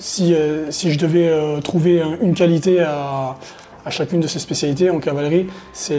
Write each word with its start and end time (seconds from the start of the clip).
si, 0.00 0.34
si 0.70 0.90
je 0.90 0.98
devais 0.98 1.30
trouver 1.62 2.02
une 2.20 2.34
qualité 2.34 2.80
à, 2.80 3.36
chacune 3.90 4.20
de 4.20 4.26
ces 4.26 4.40
spécialités 4.40 4.90
en 4.90 4.98
cavalerie, 4.98 5.46
c'est 5.72 5.98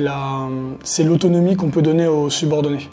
l'autonomie 1.04 1.56
qu'on 1.56 1.70
peut 1.70 1.82
donner 1.82 2.08
aux 2.08 2.30
subordonnés 2.30 2.90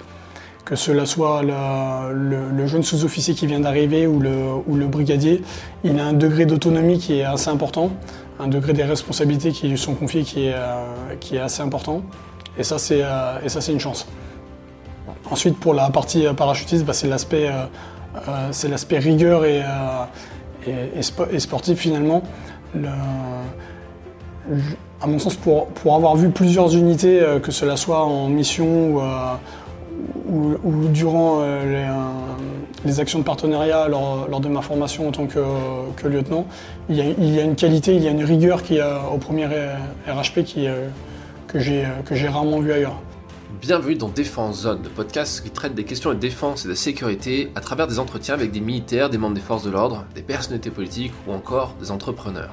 que 0.68 0.76
cela 0.76 1.06
soit 1.06 1.42
le, 1.42 2.66
jeune 2.66 2.82
sous-officier 2.82 3.32
qui 3.32 3.46
vient 3.46 3.60
d'arriver 3.60 4.06
ou 4.06 4.20
le, 4.20 4.86
brigadier, 4.86 5.42
il 5.82 5.98
a 5.98 6.04
un 6.04 6.12
degré 6.12 6.44
d'autonomie 6.44 6.98
qui 6.98 7.20
est 7.20 7.24
assez 7.24 7.48
important, 7.48 7.90
un 8.38 8.48
degré 8.48 8.74
des 8.74 8.84
responsabilités 8.84 9.52
qui 9.52 9.68
lui 9.68 9.78
sont 9.78 9.94
confiées 9.94 10.24
qui 10.24 10.46
est, 10.46 10.54
euh, 10.54 11.42
assez 11.42 11.62
important. 11.62 12.02
Et 12.58 12.64
ça, 12.64 12.78
c'est 12.78 13.00
euh, 13.02 13.38
une 13.68 13.80
chance. 13.80 14.06
Ensuite, 15.30 15.58
pour 15.58 15.72
la 15.72 15.88
partie 15.88 16.26
euh, 16.26 16.34
parachutiste, 16.34 16.84
bah, 16.84 16.92
c'est 16.92 17.08
l'aspect 17.08 17.48
rigueur 18.98 19.46
et, 19.46 19.62
et, 20.70 21.40
sportif 21.40 21.78
finalement. 21.78 22.22
à 25.00 25.06
mon 25.06 25.18
sens, 25.18 25.34
pour, 25.36 25.66
pour, 25.68 25.94
avoir 25.94 26.16
vu 26.16 26.30
plusieurs 26.30 26.74
unités, 26.76 27.24
que 27.42 27.52
cela 27.52 27.76
soit 27.76 28.04
en 28.04 28.28
mission 28.28 29.00
ou, 30.28 30.56
ou, 30.64 30.88
durant 30.88 31.40
euh, 31.40 31.62
euh, 31.64 31.86
les, 32.84 33.00
actions 33.00 33.18
de 33.18 33.24
partenariat 33.24 33.88
lors, 33.88 34.40
de 34.40 34.48
ma 34.48 34.62
formation 34.62 35.08
en 35.08 35.12
tant 35.12 35.26
que, 35.26 36.06
lieutenant, 36.06 36.46
il 36.88 36.96
y, 36.96 37.40
a, 37.40 37.42
une 37.42 37.56
qualité, 37.56 37.94
il 37.94 38.02
y 38.02 38.08
a 38.08 38.10
une 38.10 38.24
rigueur 38.24 38.62
qui, 38.62 38.78
au 38.80 39.18
premier 39.18 39.46
RHP 39.46 40.38
euh, 40.58 40.88
que 41.46 41.58
j'ai 41.58 42.28
rarement 42.28 42.60
vu 42.60 42.72
ailleurs. 42.72 43.00
Bienvenue 43.50 43.94
dans 43.94 44.10
Défense 44.10 44.60
Zone, 44.60 44.82
le 44.82 44.90
podcast 44.90 45.42
qui 45.42 45.50
traite 45.50 45.74
des 45.74 45.84
questions 45.84 46.10
de 46.12 46.18
défense 46.18 46.66
et 46.66 46.68
de 46.68 46.74
sécurité 46.74 47.50
à 47.54 47.62
travers 47.62 47.86
des 47.86 47.98
entretiens 47.98 48.34
avec 48.34 48.52
des 48.52 48.60
militaires, 48.60 49.08
des 49.08 49.16
membres 49.16 49.34
des 49.34 49.40
forces 49.40 49.64
de 49.64 49.70
l'ordre, 49.70 50.04
des 50.14 50.20
personnalités 50.20 50.70
politiques 50.70 51.14
ou 51.26 51.32
encore 51.32 51.74
des 51.80 51.90
entrepreneurs. 51.90 52.52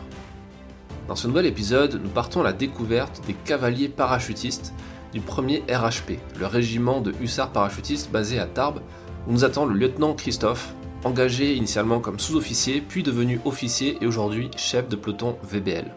Dans 1.09 1.17
ce 1.17 1.27
nouvel 1.27 1.48
épisode, 1.48 2.00
nous 2.02 2.09
partons 2.09 2.39
à 2.39 2.44
la 2.45 2.53
découverte 2.53 3.22
des 3.28 3.34
cavaliers 3.34 3.89
parachutistes 3.89 4.73
du 5.14 5.19
premier 5.19 5.64
RHP, 5.69 6.17
le 6.39 6.47
régiment 6.47 7.02
de 7.02 7.14
hussards 7.22 7.52
parachutistes 7.52 8.09
basé 8.09 8.39
à 8.39 8.45
Tarbes, 8.45 8.80
où 9.28 9.34
nous 9.34 9.44
attend 9.44 9.66
le 9.66 9.75
lieutenant 9.75 10.14
Christophe, 10.14 10.73
engagé 11.03 11.56
initialement 11.56 12.00
comme 12.00 12.19
sous-officier, 12.19 12.80
puis 12.80 13.03
devenu 13.03 13.41
officier 13.44 13.97
et 14.00 14.08
aujourd'hui 14.08 14.50
chef 14.56 14.88
de 14.88 14.95
peloton 14.95 15.38
VBL. 15.44 15.91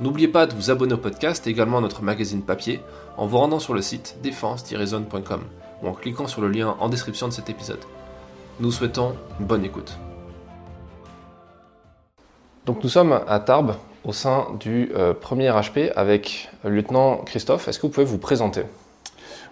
N'oubliez 0.00 0.26
pas 0.26 0.46
de 0.46 0.54
vous 0.54 0.72
abonner 0.72 0.94
au 0.94 0.98
podcast 0.98 1.46
et 1.46 1.50
également 1.50 1.78
à 1.78 1.80
notre 1.80 2.02
magazine 2.02 2.42
papier 2.42 2.80
en 3.16 3.26
vous 3.26 3.38
rendant 3.38 3.60
sur 3.60 3.74
le 3.74 3.80
site 3.80 4.16
défense-zone.com 4.24 5.40
ou 5.82 5.88
en 5.88 5.92
cliquant 5.92 6.26
sur 6.26 6.40
le 6.40 6.48
lien 6.48 6.74
en 6.80 6.88
description 6.88 7.28
de 7.28 7.32
cet 7.32 7.48
épisode. 7.48 7.78
Nous 8.58 8.72
souhaitons 8.72 9.14
une 9.38 9.46
bonne 9.46 9.64
écoute. 9.64 9.96
Donc 12.66 12.82
nous 12.82 12.88
sommes 12.88 13.20
à 13.28 13.38
Tarbes, 13.38 13.76
au 14.04 14.12
sein 14.12 14.48
du 14.58 14.90
euh, 14.96 15.14
premier 15.14 15.48
RHP 15.48 15.92
avec 15.94 16.50
le 16.64 16.70
lieutenant 16.70 17.18
Christophe. 17.18 17.68
Est-ce 17.68 17.78
que 17.78 17.86
vous 17.86 17.92
pouvez 17.92 18.06
vous 18.06 18.18
présenter? 18.18 18.62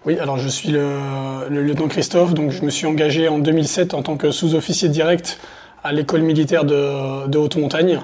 Oui, 0.05 0.19
alors 0.19 0.37
je 0.37 0.49
suis 0.49 0.71
le, 0.71 1.47
lieutenant 1.49 1.87
Christophe, 1.87 2.33
donc 2.33 2.51
je 2.51 2.63
me 2.63 2.69
suis 2.69 2.85
engagé 2.85 3.29
en 3.29 3.39
2007 3.39 3.93
en 3.93 4.03
tant 4.03 4.17
que 4.17 4.31
sous-officier 4.31 4.89
direct 4.89 5.39
à 5.85 5.93
l'école 5.93 6.23
militaire 6.23 6.65
de, 6.65 7.37
haute 7.37 7.55
montagne. 7.55 8.01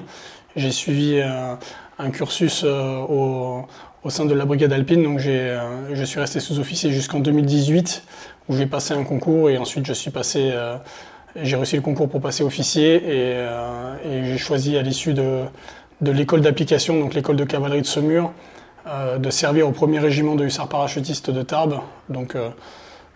J'ai 0.56 0.72
suivi 0.72 1.20
euh, 1.20 1.56
un 2.00 2.10
cursus 2.10 2.64
euh, 2.66 3.66
au, 4.04 4.10
sein 4.10 4.26
de 4.26 4.34
la 4.34 4.46
brigade 4.46 4.74
alpine, 4.74 5.04
donc 5.04 5.20
je 5.20 6.04
suis 6.06 6.20
resté 6.20 6.40
sous-officier 6.40 6.90
jusqu'en 6.90 7.20
2018 7.20 8.04
où 8.48 8.56
j'ai 8.56 8.66
passé 8.66 8.94
un 8.96 9.04
concours 9.04 9.50
et 9.50 9.58
ensuite 9.58 9.86
je 9.86 9.94
suis 9.94 10.10
passé 10.10 10.52
j'ai 11.36 11.56
réussi 11.56 11.76
le 11.76 11.84
concours 11.84 12.10
pour 12.10 12.22
passer 12.22 12.44
officier 12.44 12.96
et 13.06 14.24
j'ai 14.24 14.38
choisi 14.38 14.78
à 14.78 14.82
l'issue 14.82 15.14
de, 15.14 15.44
de 16.02 16.12
l'école 16.12 16.42
d'application, 16.42 17.00
donc 17.00 17.14
l'école 17.14 17.36
de 17.36 17.44
cavalerie 17.44 17.82
de 17.82 17.88
euh, 18.88 19.18
de 19.18 19.30
servir 19.30 19.68
au 19.68 19.72
premier 19.72 20.00
régiment 20.00 20.36
de 20.36 20.46
hussards 20.46 20.70
parachutistes 20.70 21.30
de 21.30 21.42
Tarbes, 21.42 21.80
donc, 22.08 22.36
euh, 22.36 22.50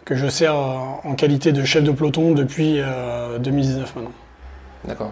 que 0.05 0.15
je 0.15 0.27
sers 0.27 0.53
euh, 0.53 0.75
en 1.03 1.15
qualité 1.15 1.53
de 1.53 1.63
chef 1.63 1.83
de 1.83 1.91
peloton 1.91 2.31
depuis 2.33 2.81
2019 3.39 3.95
maintenant. 3.95 4.11
D'accord. 4.85 5.11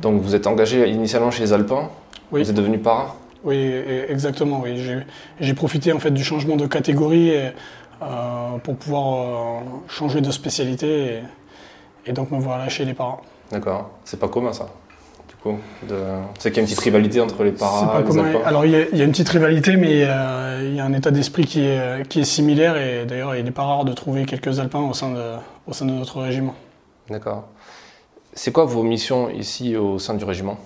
donc 0.00 0.22
vous 0.22 0.34
êtes 0.34 0.46
engagé 0.46 0.88
initialement 0.88 1.30
chez 1.30 1.42
les 1.42 1.52
Alpins, 1.52 1.90
oui. 2.32 2.42
vous 2.42 2.50
êtes 2.50 2.56
devenu 2.56 2.78
para 2.78 3.16
Oui, 3.44 3.56
exactement. 4.08 4.60
Oui. 4.62 4.80
J'ai 5.40 5.54
profité 5.54 5.92
en 5.92 5.98
fait 5.98 6.10
du 6.10 6.24
changement 6.24 6.56
de 6.56 6.66
catégorie 6.66 7.32
pour 8.62 8.76
pouvoir 8.76 9.62
changer 9.88 10.20
de 10.20 10.30
spécialité 10.30 11.20
et, 12.06 12.12
donc 12.12 12.30
me 12.30 12.38
voilà 12.38 12.68
chez 12.68 12.84
les 12.84 12.94
paras. 12.94 13.20
D'accord. 13.50 13.90
C'est 14.04 14.18
pas 14.18 14.28
commun 14.28 14.52
ça 14.52 14.68
de... 15.88 15.96
C'est 16.38 16.50
qu'il 16.50 16.56
y 16.56 16.60
a 16.60 16.62
une 16.62 16.66
petite 16.66 16.80
rivalité 16.80 17.20
entre 17.20 17.44
les 17.44 17.52
paras 17.52 18.00
et 18.00 18.12
les 18.12 18.36
Alors 18.44 18.64
il 18.64 18.72
y, 18.72 19.00
a, 19.00 19.04
une 19.04 19.10
petite 19.10 19.28
rivalité, 19.28 19.76
mais 19.76 20.04
euh, 20.04 20.66
il 20.68 20.74
y 20.74 20.80
a 20.80 20.84
un 20.84 20.92
état 20.92 21.10
d'esprit 21.10 21.46
qui 21.46 21.60
est, 21.60 22.06
qui 22.08 22.20
est 22.20 22.24
similaire 22.24 22.76
et 22.76 23.06
d'ailleurs 23.06 23.34
il 23.36 23.44
n'est 23.44 23.50
pas 23.50 23.64
rare 23.64 23.84
de 23.84 23.92
trouver 23.92 24.24
quelques 24.26 24.60
alpins 24.60 24.80
au 24.80 24.92
sein 24.92 25.12
de, 25.12 25.22
au 25.66 25.72
sein 25.72 25.86
de 25.86 25.92
notre 25.92 26.20
régiment. 26.20 26.54
D'accord. 27.08 27.44
C'est 28.34 28.52
quoi 28.52 28.64
vos 28.64 28.82
missions 28.82 29.30
ici 29.30 29.76
au 29.76 29.98
sein 29.98 30.14
du 30.14 30.24
régiment? 30.24 30.58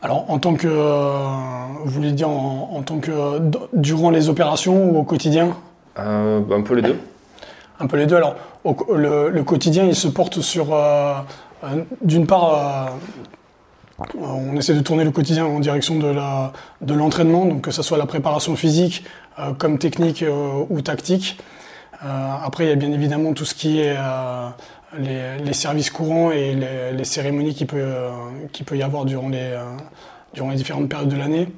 Alors, 0.00 0.26
en 0.28 0.38
tant 0.38 0.54
que, 0.54 0.68
vous 0.68 1.90
voulez 1.90 2.12
dire 2.12 2.28
en, 2.28 2.82
tant 2.84 2.98
que 2.98 3.40
durant 3.72 4.10
les 4.10 4.28
opérations 4.28 4.90
ou 4.90 4.98
au 4.98 5.02
quotidien 5.02 5.56
euh, 5.98 6.40
Un 6.52 6.62
peu 6.62 6.74
les 6.74 6.82
deux. 6.82 6.96
Un 7.80 7.86
peu 7.88 7.96
les 7.96 8.06
deux. 8.06 8.14
Alors, 8.14 8.36
le, 8.94 9.42
quotidien, 9.42 9.84
il 9.84 9.96
se 9.96 10.06
porte 10.06 10.40
sur 10.40 10.72
euh, 10.72 11.14
euh, 11.64 11.84
d'une 12.02 12.26
part, 12.26 12.98
euh, 13.98 14.16
on 14.16 14.56
essaie 14.56 14.74
de 14.74 14.80
tourner 14.80 15.04
le 15.04 15.10
quotidien 15.10 15.44
en 15.44 15.58
direction 15.60 15.98
de 15.98 16.92
l'entraînement, 16.94 17.46
donc 17.46 17.62
que 17.62 17.70
ce 17.70 17.82
soit 17.82 17.98
la 17.98 18.06
préparation 18.06 18.54
physique 18.54 19.04
euh, 19.38 19.52
comme 19.52 19.78
technique 19.78 20.24
ou 20.70 20.80
tactique. 20.80 21.38
Après, 22.00 22.64
il 22.64 22.68
y 22.68 22.72
a 22.72 22.76
bien 22.76 22.92
évidemment 22.92 23.32
tout 23.32 23.44
ce 23.44 23.54
qui 23.54 23.80
est 23.80 23.96
les, 24.96 25.52
services 25.52 25.90
courants 25.90 26.30
et 26.30 26.54
les, 26.54 27.04
cérémonies 27.04 27.54
qu'il 27.54 27.66
peut, 27.66 27.94
peut 28.64 28.76
y 28.76 28.82
avoir 28.82 29.04
durant 29.04 29.28
les, 29.28 29.58
durant 30.34 30.50
les 30.50 30.56
différentes 30.56 30.88
périodes 30.88 31.08
de 31.08 31.16
l'année. 31.16 31.48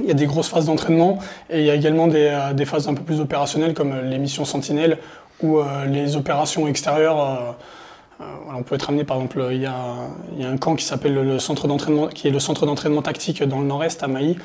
Il 0.00 0.06
y 0.06 0.10
a 0.10 0.14
des 0.14 0.26
grosses 0.26 0.48
phases 0.48 0.66
d'entraînement 0.66 1.18
et 1.50 1.60
il 1.60 1.66
y 1.66 1.70
a 1.70 1.74
également 1.74 2.06
des, 2.06 2.36
des, 2.54 2.64
phases 2.64 2.88
un 2.88 2.94
peu 2.94 3.02
plus 3.02 3.20
opérationnelles 3.20 3.74
comme 3.74 3.94
les 4.00 4.18
missions 4.18 4.44
sentinelles 4.44 4.98
ou 5.42 5.60
les 5.86 6.16
opérations 6.16 6.66
extérieures 6.66 7.56
euh, 8.20 8.24
on 8.52 8.62
peut 8.62 8.74
être 8.74 8.88
amené, 8.88 9.04
par 9.04 9.18
exemple, 9.18 9.48
il 9.52 9.60
y 9.60 9.66
a, 9.66 9.76
un 10.42 10.56
camp 10.56 10.74
qui 10.74 10.84
s'appelle 10.84 11.14
le 11.14 11.38
centre 11.38 11.68
d'entraînement, 11.68 12.08
qui 12.08 12.26
est 12.26 12.30
le 12.30 12.40
centre 12.40 12.66
d'entraînement 12.66 13.02
tactique 13.02 13.42
dans 13.44 13.60
le 13.60 13.66
nord-est, 13.66 14.02
à 14.02 14.08
Maï, 14.08 14.32
euh, 14.32 14.36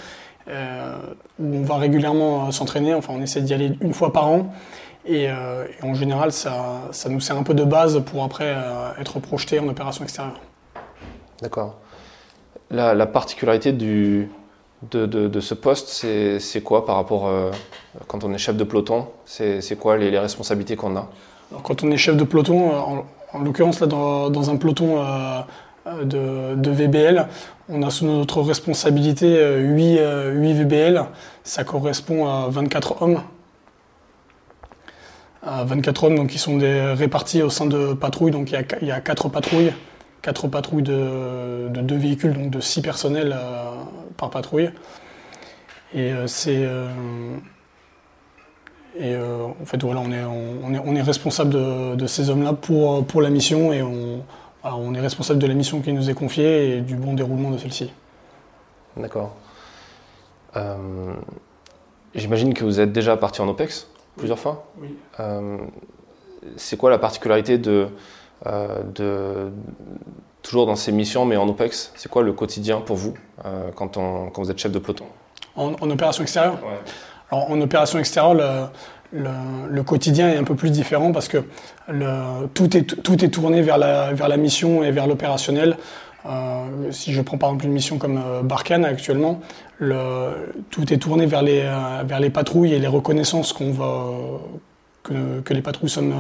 où 0.48 1.56
on 1.56 1.64
va 1.64 1.78
régulièrement 1.78 2.48
euh, 2.48 2.52
s'entraîner. 2.52 2.94
Enfin, 2.94 3.14
on 3.16 3.22
essaie 3.22 3.42
d'y 3.42 3.54
aller 3.54 3.78
une 3.82 3.94
fois 3.94 4.12
par 4.12 4.28
an. 4.28 4.54
Et, 5.06 5.28
en 5.82 5.94
général, 5.96 6.32
ça, 6.32 6.90
nous 7.10 7.20
sert 7.20 7.38
un 7.38 7.44
peu 7.44 7.54
de 7.54 7.66
base 7.66 8.02
pour 8.06 8.24
après 8.24 8.56
être 8.98 9.20
projeté 9.20 9.60
en 9.60 9.68
opération 9.68 10.06
extérieure. 10.06 10.40
D'accord. 11.42 11.76
La, 12.72 13.06
particularité 13.06 13.74
de, 13.74 14.30
ce 14.92 15.54
poste, 15.56 15.90
c'est 16.40 16.62
quoi 16.64 16.86
par 16.86 16.96
rapport 16.96 17.30
quand 18.08 18.24
on 18.24 18.34
est 18.34 18.38
chef 18.38 18.56
de 18.56 18.64
peloton? 18.64 19.08
C'est 19.26 19.78
quoi 19.78 19.98
les, 19.98 20.18
responsabilités 20.18 20.78
qu'on 20.78 20.96
a? 20.96 21.10
Quand 21.64 21.84
on 21.84 21.92
est 21.92 21.98
chef 21.98 22.16
de 22.16 22.24
peloton, 22.24 22.72
en 23.34 23.40
l'occurrence, 23.40 23.82
là, 23.82 23.88
dans, 23.88 24.50
un 24.50 24.56
peloton 24.56 25.04
euh, 25.86 26.56
de, 26.56 26.72
VBL, 26.72 27.28
on 27.68 27.84
a 27.84 27.90
sous 27.90 28.06
notre 28.06 28.42
responsabilité 28.42 29.28
8, 29.28 29.36
euh, 29.38 30.32
8 30.32 30.50
euh, 30.50 30.54
VBL. 30.54 31.06
Ça 31.44 31.64
correspond 31.64 32.28
à 32.28 32.48
24 32.50 33.02
hommes. 33.02 33.22
24 35.46 36.06
hommes 36.06 36.28
qui 36.28 36.38
sont 36.38 36.58
répartis 36.58 37.42
au 37.42 37.50
sein 37.50 37.66
de 37.66 37.92
patrouilles. 37.94 38.32
Donc 38.32 38.50
il 38.52 38.54
y 38.54 38.58
a, 38.58 38.64
il 38.82 38.88
y 38.88 38.92
a 38.92 39.02
4 39.02 39.28
patrouilles. 39.28 39.74
4 40.22 40.48
patrouilles 40.48 40.84
de, 40.84 41.68
de 41.68 41.82
2 41.82 41.96
véhicules, 41.98 42.34
donc 42.34 42.50
de 42.50 42.62
6 42.62 42.82
personnels 42.82 43.36
par 44.16 44.30
patrouille. 44.30 44.70
Et 45.94 46.14
on 48.96 50.12
est, 50.14 50.24
on 50.24 50.74
est, 50.74 50.80
on 50.86 50.96
est 50.96 51.02
responsable 51.02 51.50
de, 51.50 51.96
de 51.96 52.08
ces 52.08 52.30
hommes-là 52.30 52.54
pour, 52.54 53.06
pour 53.06 53.22
la 53.22 53.30
mission 53.30 53.74
et 53.74 53.82
on, 53.82 54.24
on 54.64 54.94
est 54.94 55.00
responsable 55.00 55.40
de 55.40 55.48
la 55.48 55.54
mission 55.54 55.82
qui 55.82 55.94
nous 55.94 56.10
est 56.10 56.14
confiée 56.14 56.78
et 56.78 56.82
du 56.82 56.96
bon 56.96 57.14
déroulement 57.14 57.52
de 57.52 57.58
celle-ci. 57.58 57.92
D'accord. 58.98 59.36
Euh, 60.56 61.14
j'imagine 62.16 62.54
que 62.54 62.64
vous 62.64 62.80
êtes 62.80 62.92
déjà 62.92 63.18
parti 63.18 63.42
en 63.42 63.48
OPEX 63.48 63.88
plusieurs 64.18 64.40
fois. 64.40 64.68
Oui. 64.80 64.96
Euh, 65.20 65.58
c'est 66.56 66.78
quoi 66.78 66.90
la 66.90 67.00
particularité 67.00 67.58
de, 67.58 67.88
de, 68.46 69.52
toujours 70.42 70.66
dans 70.66 70.76
ces 70.76 70.92
missions, 70.92 71.26
mais 71.26 71.38
en 71.38 71.48
OPEX 71.48 71.92
C'est 71.96 72.10
quoi 72.10 72.22
le 72.22 72.34
quotidien 72.34 72.82
pour 72.82 72.98
vous 72.98 73.16
quand, 73.76 73.98
on, 73.98 74.30
quand, 74.30 74.44
vous 74.44 74.52
êtes 74.52 74.60
chef 74.60 74.72
de 74.72 74.80
peloton? 74.80 75.06
En, 75.56 75.74
en, 75.80 75.90
opération 75.90 76.22
extérieure? 76.22 76.60
Ouais 76.64 76.80
en 77.34 77.62
opération 77.62 78.00
extérieure, 78.00 78.72
le, 79.14 79.84
quotidien 79.84 80.30
est 80.30 80.38
un 80.38 80.44
peu 80.44 80.56
plus 80.56 80.72
différent 80.72 81.12
parce 81.12 81.28
que 81.28 81.44
tout, 82.54 82.78
est, 82.78 83.02
tout 83.04 83.24
est 83.24 83.30
tourné 83.30 83.62
vers 83.62 83.78
la, 83.78 84.14
vers 84.14 84.28
la 84.28 84.38
mission 84.38 84.84
et 84.84 84.92
vers 84.92 85.08
l'opérationnel. 85.08 85.78
Euh, 86.26 86.92
si 86.92 87.12
je 87.12 87.22
prends 87.22 87.38
par 87.38 87.50
exemple 87.50 87.66
une 87.66 87.74
mission 87.74 87.98
comme 87.98 88.18
euh, 88.18 88.42
Barkhane 88.44 88.86
actuellement, 88.86 89.42
le, 89.80 90.54
tout 90.70 90.94
est 90.94 90.98
tourné 90.98 91.26
vers 91.26 91.42
les, 91.42 91.62
euh, 91.64 92.04
vers 92.06 92.22
les 92.22 92.30
patrouilles 92.30 92.74
et 92.74 92.80
les 92.80 92.88
reconnaissances 92.88 93.54
va, 93.60 94.06
que, 95.04 95.42
que, 95.42 95.54
les 95.54 95.62
patrouilles 95.62 95.90
sont, 95.90 96.12
euh, 96.12 96.14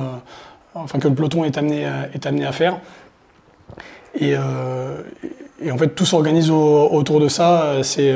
enfin 0.73 0.99
que 0.99 1.07
le 1.07 1.15
peloton 1.15 1.45
est 1.45 1.57
amené, 1.57 1.87
est 2.13 2.25
amené 2.25 2.45
à 2.45 2.51
faire. 2.51 2.79
Et, 4.19 4.35
et 5.61 5.71
en 5.71 5.77
fait, 5.77 5.89
tout 5.89 6.05
s'organise 6.05 6.49
autour 6.49 7.19
de 7.19 7.27
ça. 7.27 7.77
C'est 7.83 8.11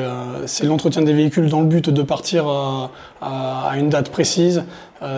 l'entretien 0.64 1.02
des 1.02 1.14
véhicules 1.14 1.50
dans 1.50 1.62
le 1.62 1.68
but 1.68 1.90
de 1.90 2.02
partir 2.02 2.48
à, 2.48 3.72
une 3.78 3.90
date 3.90 4.10
précise. 4.10 4.64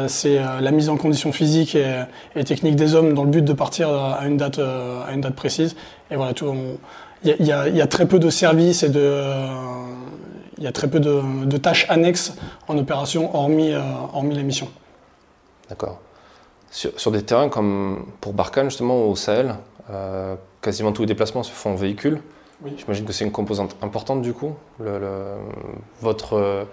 c'est 0.07 0.37
la 0.37 0.71
mise 0.71 0.89
en 0.89 0.97
condition 0.97 1.31
physique 1.31 1.75
et, 1.75 2.43
technique 2.43 2.75
des 2.75 2.93
hommes 2.93 3.13
dans 3.13 3.23
le 3.23 3.29
but 3.29 3.43
de 3.43 3.53
partir 3.53 3.89
à 3.89 4.27
une 4.27 4.37
date, 4.37 4.59
à 4.59 5.11
une 5.13 5.21
date 5.21 5.35
précise. 5.35 5.75
Et 6.11 6.17
voilà. 6.17 6.33
Il 7.23 7.45
y, 7.45 7.81
a 7.81 7.87
très 7.87 8.07
peu 8.07 8.19
de 8.19 8.29
services 8.29 8.83
et 8.83 8.89
de. 8.89 9.23
Y 10.57 10.67
a 10.67 10.71
très 10.71 10.89
peu 10.89 10.99
de, 10.99 11.57
tâches 11.57 11.85
annexes 11.89 12.33
en 12.67 12.77
opération, 12.77 13.35
hormis, 13.35 13.73
euh, 13.73 13.81
hormis 14.13 14.35
les 14.35 14.43
missions. 14.43 14.69
D'accord. 15.69 15.99
Sur, 16.71 17.11
des 17.11 17.23
terrains 17.23 17.49
comme 17.49 18.05
pour 18.21 18.33
Barkhane, 18.33 18.69
justement, 18.69 19.05
au 19.05 19.15
Sahel, 19.15 19.55
euh, 19.89 20.35
quasiment 20.61 20.91
tous 20.91 21.03
les 21.03 21.07
déplacements 21.07 21.43
se 21.43 21.51
font 21.51 21.71
en 21.71 21.75
véhicule. 21.75 22.21
Oui. 22.63 22.71
J'imagine 22.77 23.05
que 23.05 23.13
c'est 23.13 23.23
une 23.23 23.31
composante 23.31 23.77
importante 23.81 24.21
du 24.21 24.33
coup, 24.33 24.53
le, 24.83 24.99
votre, 26.01 26.33
euh, 26.33 26.63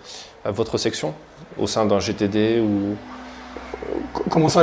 votre 0.44 0.78
section, 0.78 1.14
au 1.58 1.66
sein 1.66 1.86
d'un 1.86 2.00
GTD 2.00 2.60
ou, 2.60 2.96
Comment 4.30 4.48
ça, 4.48 4.62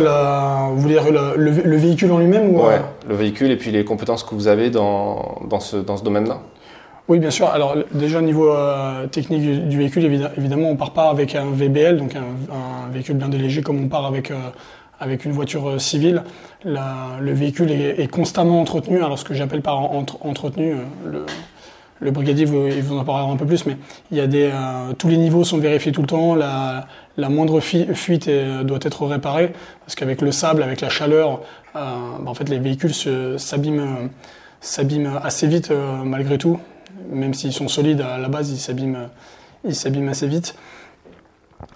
vous 0.71 0.81
voulez 0.81 0.95
dire 0.95 1.05
le, 1.37 1.75
véhicule 1.77 2.11
en 2.11 2.17
lui-même 2.17 2.49
ou, 2.49 2.65
Ouais, 2.65 2.81
le 3.07 3.15
véhicule 3.15 3.51
et 3.51 3.57
puis 3.57 3.71
les 3.71 3.85
compétences 3.85 4.23
que 4.23 4.35
vous 4.35 4.47
avez 4.47 4.69
dans, 4.69 5.41
dans 5.47 5.59
ce, 5.59 5.77
dans 5.77 5.97
ce 5.97 6.03
domaine-là 6.03 6.39
Oui, 7.07 7.19
bien 7.19 7.29
sûr. 7.29 7.47
Alors 7.47 7.75
déjà 7.91 8.19
au 8.19 8.21
niveau 8.21 8.51
euh, 8.51 9.07
technique 9.07 9.67
du, 9.67 9.77
véhicule, 9.77 10.05
évidemment, 10.37 10.69
on 10.69 10.75
part 10.75 10.91
pas 10.91 11.09
avec 11.09 11.35
un 11.35 11.51
VBL, 11.51 11.97
donc 11.97 12.15
un, 12.15 12.91
véhicule 12.91 13.15
blindé 13.15 13.37
léger 13.37 13.61
comme 13.61 13.83
on 13.83 13.87
part 13.87 14.05
avec, 14.05 14.31
euh, 14.31 14.35
avec 15.03 15.25
une 15.25 15.31
voiture 15.31 15.69
euh, 15.69 15.79
civile. 15.79 16.23
le 16.65 17.33
véhicule 17.33 17.71
est, 17.71 18.07
constamment 18.07 18.61
entretenu. 18.61 19.03
Alors 19.03 19.19
ce 19.19 19.25
que 19.25 19.33
j'appelle 19.33 19.61
par 19.61 19.79
entretenu, 19.79 20.75
le, 21.05 21.25
le 22.03 22.11
brigadier 22.11 22.45
vous, 22.45 22.69
vous 22.69 22.97
en 22.97 23.03
parlera 23.03 23.31
un 23.31 23.37
peu 23.37 23.45
plus, 23.45 23.65
mais 23.65 23.77
il 24.11 24.17
y 24.17 24.21
a 24.21 24.27
des, 24.27 24.49
euh, 24.53 24.93
tous 24.97 25.07
les 25.07 25.17
niveaux 25.17 25.43
sont 25.43 25.57
vérifiés 25.57 25.91
tout 25.91 26.01
le 26.01 26.07
temps, 26.07 26.35
la, 26.35 26.85
moindre 27.29 27.59
fuite 27.59 28.29
doit 28.63 28.79
être 28.81 29.05
réparée, 29.05 29.53
parce 29.85 29.95
qu'avec 29.95 30.21
le 30.21 30.31
sable, 30.31 30.63
avec 30.63 30.81
la 30.81 30.89
chaleur, 30.89 31.41
euh, 31.75 31.79
bah, 32.19 32.29
en 32.29 32.33
fait, 32.33 32.49
les 32.49 32.59
véhicules 32.59 32.93
s'abîment 32.93 34.09
assez 35.23 35.47
vite 35.47 35.71
euh, 35.71 36.03
malgré 36.03 36.37
tout, 36.37 36.59
même 37.09 37.33
s'ils 37.33 37.53
sont 37.53 37.67
solides 37.67 38.01
à 38.01 38.17
la 38.17 38.29
base, 38.29 38.51
ils 38.51 38.57
s'abîment 38.59 40.09
assez 40.09 40.27
vite. 40.27 40.55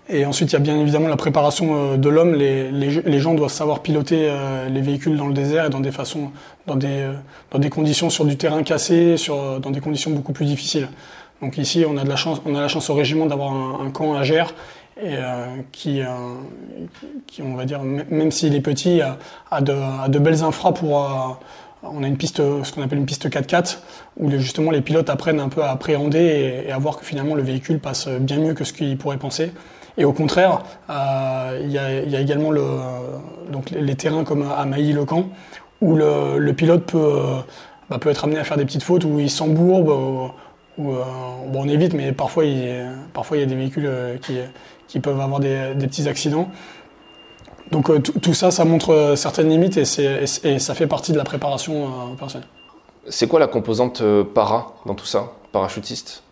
Et 0.09 0.25
ensuite, 0.25 0.51
il 0.51 0.53
y 0.53 0.55
a 0.55 0.59
bien 0.59 0.79
évidemment 0.79 1.09
la 1.09 1.17
préparation 1.17 1.93
euh, 1.93 1.97
de 1.97 2.09
l'homme. 2.09 2.33
Les, 2.33 3.19
gens 3.19 3.33
doivent 3.33 3.51
savoir 3.51 3.81
piloter 3.81 4.29
euh, 4.29 4.69
les 4.69 4.81
véhicules 4.81 5.17
dans 5.17 5.27
le 5.27 5.33
désert 5.33 5.65
et 5.65 5.69
dans 5.69 5.81
des 5.81 5.91
façons, 5.91 6.31
dans 6.65 6.75
des, 6.75 6.87
euh, 6.87 7.69
conditions 7.69 8.09
sur 8.09 8.23
du 8.23 8.37
terrain 8.37 8.63
cassé, 8.63 9.15
dans 9.27 9.71
des 9.71 9.81
conditions 9.81 10.11
beaucoup 10.11 10.31
plus 10.31 10.45
difficiles. 10.45 10.87
Donc 11.41 11.57
ici, 11.57 11.83
on 11.87 11.97
a 11.97 12.03
de 12.03 12.09
la 12.09 12.15
chance, 12.15 12.41
on 12.45 12.55
a 12.55 12.61
la 12.61 12.67
chance 12.69 12.89
au 12.89 12.93
régiment 12.93 13.25
d'avoir 13.25 13.51
un, 13.81 13.91
camp 13.91 14.15
à 14.15 14.23
Gers 14.23 14.55
et 15.03 15.17
qui, 15.71 16.01
on 17.43 17.53
va 17.53 17.65
dire, 17.65 17.81
même 17.83 18.31
s'il 18.31 18.55
est 18.55 18.61
petit, 18.61 19.01
a, 19.51 19.61
de, 19.61 19.71
a 19.71 20.09
de 20.09 20.17
belles 20.17 20.41
infras 20.41 20.71
pour 20.71 21.39
on 21.83 22.03
a 22.03 22.07
une 22.07 22.17
piste, 22.17 22.37
ce 22.37 22.71
qu'on 22.71 22.81
appelle 22.81 22.97
une 22.97 23.05
piste 23.05 23.29
4x4, 23.29 23.77
où 24.17 24.31
justement 24.31 24.71
les 24.71 24.81
pilotes 24.81 25.11
apprennent 25.11 25.39
un 25.39 25.49
peu 25.49 25.61
à 25.61 25.69
appréhender 25.69 26.63
et, 26.65 26.71
à 26.71 26.79
voir 26.79 26.97
que 26.97 27.05
finalement 27.05 27.35
le 27.35 27.43
véhicule 27.43 27.79
passe 27.79 28.07
bien 28.07 28.39
mieux 28.39 28.55
que 28.55 28.63
ce 28.63 28.73
qu'ils 28.73 28.97
pourraient 28.97 29.17
penser. 29.17 29.51
Et 29.97 30.05
au 30.05 30.13
contraire, 30.13 30.61
euh, 30.89 31.59
il 31.63 31.71
y, 31.71 31.77
a, 31.79 32.21
également 32.21 32.51
le, 32.51 32.63
donc 33.51 33.71
les, 33.71 33.95
terrains 33.95 34.23
comme 34.23 34.45
à 34.49 34.63
Mailly-le-Camp, 34.65 35.25
où 35.81 35.95
le, 35.95 36.51
pilote 36.51 36.85
peut, 36.85 37.19
bah, 37.89 37.97
peut 37.97 38.09
être 38.09 38.23
amené 38.23 38.39
à 38.39 38.43
faire 38.43 38.57
des 38.57 38.65
petites 38.65 38.83
fautes, 38.83 39.03
où 39.05 39.19
il 39.19 39.31
s'embourbe, 39.31 39.89
ou 40.77 40.91
euh, 40.91 41.03
bon, 41.47 41.63
on 41.63 41.67
évite, 41.67 41.95
mais 41.95 42.11
parfois 42.11 42.45
il, 42.45 42.85
parfois, 43.13 43.37
il 43.37 43.39
y 43.39 43.43
a 43.43 43.47
des 43.47 43.55
véhicules 43.55 43.87
euh, 43.87 44.17
qui, 44.17 44.37
qui 44.87 44.99
peuvent 44.99 45.19
avoir 45.19 45.39
des, 45.39 45.73
des 45.73 45.87
petits 45.87 46.07
accidents. 46.07 46.49
Donc 47.71 47.89
tout 48.21 48.33
ça, 48.33 48.51
ça 48.51 48.63
montre 48.63 49.15
certaines 49.17 49.49
limites 49.49 49.77
et, 49.77 50.23
et, 50.43 50.59
ça 50.59 50.73
fait 50.73 50.87
partie 50.87 51.11
de 51.11 51.17
la 51.17 51.25
préparation 51.25 52.15
personnelle. 52.17 52.47
C'est 53.09 53.27
quoi 53.27 53.41
la 53.41 53.47
composante 53.47 54.01
para 54.33 54.75
dans 54.85 54.95
tout 54.95 55.05
ça, 55.05 55.33
parachutiste? 55.51 56.23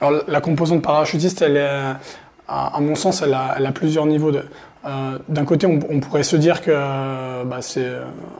Alors 0.00 0.22
la 0.26 0.40
composante 0.40 0.80
parachutiste, 0.80 1.42
elle 1.42 1.58
est, 1.58 1.92
à, 2.48 2.80
mon 2.80 2.94
sens, 2.94 3.22
elle 3.22 3.34
a, 3.34 3.72
plusieurs 3.72 4.06
niveaux. 4.06 4.32
Euh, 4.32 5.18
d'un 5.28 5.44
côté, 5.44 5.66
on, 5.66 6.00
pourrait 6.00 6.22
se 6.22 6.36
dire 6.36 6.62
que 6.62 7.44
bah, 7.44 7.60
c'est 7.60 7.86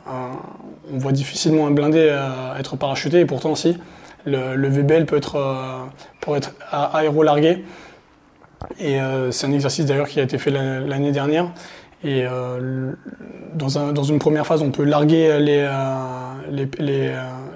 on 0.07 0.99
voit 0.99 1.13
difficilement 1.13 1.67
un 1.67 1.71
blindé 1.71 2.17
être 2.59 2.77
parachuté, 2.77 3.21
et 3.21 3.27
pourtant, 3.27 3.55
si. 3.55 3.77
Le, 4.25 4.69
VBL 4.69 5.07
peut 5.07 5.17
être, 5.17 5.37
euh, 5.37 5.85
pour 6.21 6.37
être 6.37 6.53
aérolargué. 6.71 7.65
Et 8.79 9.01
euh, 9.01 9.31
c'est 9.31 9.47
un 9.47 9.53
exercice 9.53 9.87
d'ailleurs 9.87 10.09
qui 10.09 10.21
a 10.21 10.23
été 10.23 10.39
fait 10.39 10.51
l'année 10.51 11.13
dernière. 11.13 11.51
Et 12.05 12.25
dans, 13.55 13.79
un, 13.79 13.93
dans, 13.93 14.05
une 14.05 14.21
première 14.21 14.47
phase, 14.47 14.63
on 14.63 14.71
peut 14.71 14.85
larguer 14.85 15.41
les, 15.41 15.69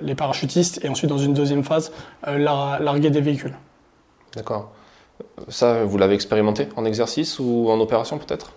les, 0.03 0.15
parachutistes 0.17 0.85
et 0.85 0.89
ensuite, 0.89 1.09
dans 1.09 1.19
une 1.19 1.33
deuxième 1.33 1.63
phase, 1.63 1.93
larguer 2.27 3.11
des 3.11 3.21
véhicules. 3.21 3.55
D'accord. 4.35 4.73
Ça, 5.49 5.85
vous 5.85 5.99
l'avez 5.99 6.15
expérimenté 6.15 6.69
en 6.77 6.85
exercice 6.85 7.39
ou 7.39 7.69
en 7.71 7.81
opération 7.81 8.19
peut-être? 8.19 8.53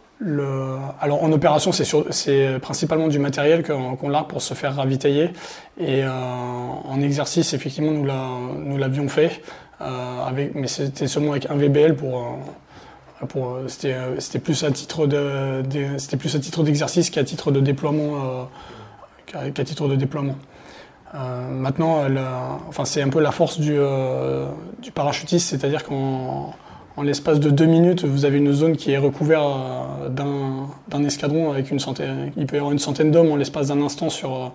Alors 1.02 1.24
en 1.24 1.32
opération, 1.32 1.72
c'est 1.74 2.60
principalement 2.62 3.10
du 3.10 3.20
matériel 3.20 3.64
qu'on 3.64 4.10
largue 4.10 4.28
pour 4.28 4.42
se 4.42 4.54
faire 4.54 4.76
ravitailler. 4.76 5.32
Et 5.78 6.04
euh, 6.04 6.10
en 6.10 7.02
exercice, 7.02 7.54
effectivement, 7.54 7.92
nous 7.92 8.78
l'avions 8.78 9.10
fait, 9.10 9.42
euh, 9.82 10.48
mais 10.54 10.68
c'était 10.68 11.08
seulement 11.08 11.32
avec 11.32 11.50
un 11.50 11.56
VBL 11.56 11.96
pour... 11.96 12.22
Euh, 12.22 13.68
c'était 13.68 14.40
plus 14.40 14.64
à 14.64 14.72
titre 14.72 15.08
c'était 15.98 16.18
plus 16.18 16.36
à 16.36 16.40
titre 16.40 16.64
d'exercice 16.64 17.10
qu'à 17.10 17.24
titre 17.24 17.50
de 17.50 17.60
déploiement 17.60 18.50
qu'à 19.26 19.64
titre 19.64 19.88
de 19.88 19.96
déploiement. 19.96 20.36
Euh, 21.16 21.50
maintenant, 21.50 22.06
enfin, 22.68 22.86
c'est 22.86 23.02
un 23.02 23.10
peu 23.10 23.22
la 23.22 23.32
force 23.32 23.60
du, 23.60 23.76
euh, 23.78 24.48
parachutiste, 24.94 25.50
c'est-à-dire 25.50 25.84
qu'en 25.84 26.54
en 26.98 27.04
l'espace 27.04 27.42
de 27.42 27.50
deux 27.50 27.66
minutes, 27.66 28.06
vous 28.06 28.24
avez 28.24 28.38
une 28.38 28.54
zone 28.54 28.78
qui 28.78 28.92
est 28.92 28.98
recouverte 28.98 29.44
euh, 29.44 30.10
d'un 30.10 31.04
escadron 31.04 31.52
avec 31.52 31.72
une 31.72 31.80
centaine. 31.80 32.32
Il 32.38 32.46
peut 32.46 32.56
y 32.56 32.60
avoir 32.60 32.72
une 32.72 32.80
centaine 32.80 33.12
d'hommes 33.12 33.32
en 33.32 33.36
l'espace 33.36 33.68
d'un 33.68 33.82
instant 33.82 34.10
sur, 34.10 34.52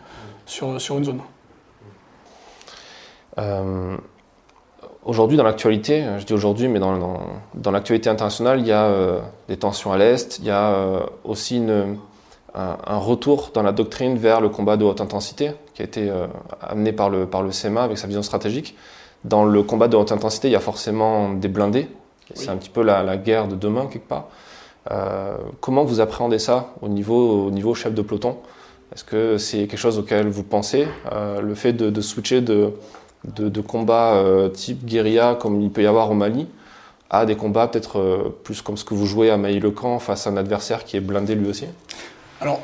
sur, 0.46 0.98
une 0.98 1.04
zone. 1.04 1.20
aujourd'hui, 5.04 5.36
dans 5.36 5.44
l'actualité, 5.44 6.04
je 6.18 6.24
dis 6.24 6.32
aujourd'hui, 6.32 6.68
mais 6.68 6.78
dans, 6.78 7.20
dans 7.54 7.70
l'actualité 7.70 8.10
internationale, 8.10 8.60
il 8.60 8.66
y 8.66 8.72
a 8.72 8.90
des 9.48 9.56
tensions 9.56 9.92
à 9.92 9.98
l'Est, 9.98 10.38
il 10.38 10.46
y 10.46 10.50
a 10.50 11.02
aussi 11.24 11.56
une, 11.56 11.96
un, 12.54 12.96
retour 12.98 13.50
dans 13.54 13.62
la 13.62 13.72
doctrine 13.72 14.16
vers 14.16 14.40
le 14.40 14.48
combat 14.48 14.76
de 14.76 14.84
haute 14.84 15.00
intensité 15.00 15.52
qui 15.74 15.82
a 15.82 15.84
été 15.84 16.10
euh, 16.10 16.26
amené 16.60 16.92
par 16.92 17.10
le, 17.10 17.26
par 17.26 17.42
le 17.42 17.52
SEMA 17.52 17.82
avec 17.82 17.98
sa 17.98 18.06
vision 18.06 18.22
stratégique. 18.22 18.76
Dans 19.24 19.44
le 19.44 19.62
combat 19.62 19.88
de 19.88 19.96
haute 19.96 20.12
intensité, 20.12 20.48
il 20.48 20.52
y 20.52 20.56
a 20.56 20.60
forcément 20.60 21.32
des 21.32 21.48
blindés. 21.48 21.88
C'est 22.34 22.48
un 22.48 22.56
petit 22.56 22.70
peu 22.70 22.82
la, 22.82 23.16
guerre 23.16 23.48
de 23.48 23.56
demain, 23.56 23.86
quelque 23.86 24.08
part. 24.08 24.28
Euh, 24.90 25.36
comment 25.60 25.84
vous 25.84 26.00
appréhendez 26.00 26.38
ça 26.38 26.74
au 26.80 26.88
niveau, 26.88 27.46
au 27.46 27.50
niveau 27.50 27.74
chef 27.74 27.92
de 27.92 28.02
peloton? 28.02 28.36
Est-ce 28.94 29.04
que 29.04 29.36
c'est 29.36 29.66
quelque 29.66 29.76
chose 29.76 29.98
auquel 29.98 30.28
vous 30.28 30.42
pensez? 30.42 30.86
Euh, 31.12 31.40
Le 31.40 31.54
fait 31.54 31.72
de, 31.72 32.00
switcher 32.00 32.40
de, 32.40 32.72
de, 33.24 33.48
de 33.48 33.60
combats 33.60 34.22
type 34.54 34.84
guérilla, 34.84 35.36
comme 35.40 35.60
il 35.60 35.70
peut 35.70 35.82
y 35.82 35.86
avoir 35.86 36.10
au 36.10 36.14
Mali, 36.14 36.46
à 37.10 37.26
des 37.26 37.34
combats 37.34 37.66
peut-être 37.66 38.32
plus 38.44 38.62
comme 38.62 38.76
ce 38.76 38.84
que 38.84 38.94
vous 38.94 39.06
jouez 39.06 39.30
à 39.30 39.36
Maï-le-Camp 39.36 39.98
face 39.98 40.26
à 40.28 40.30
un 40.30 40.36
adversaire 40.36 40.84
qui 40.84 40.96
est 40.96 41.00
blindé 41.00 41.34
lui 41.34 41.50
aussi? 41.50 41.66
Alors, 42.40 42.60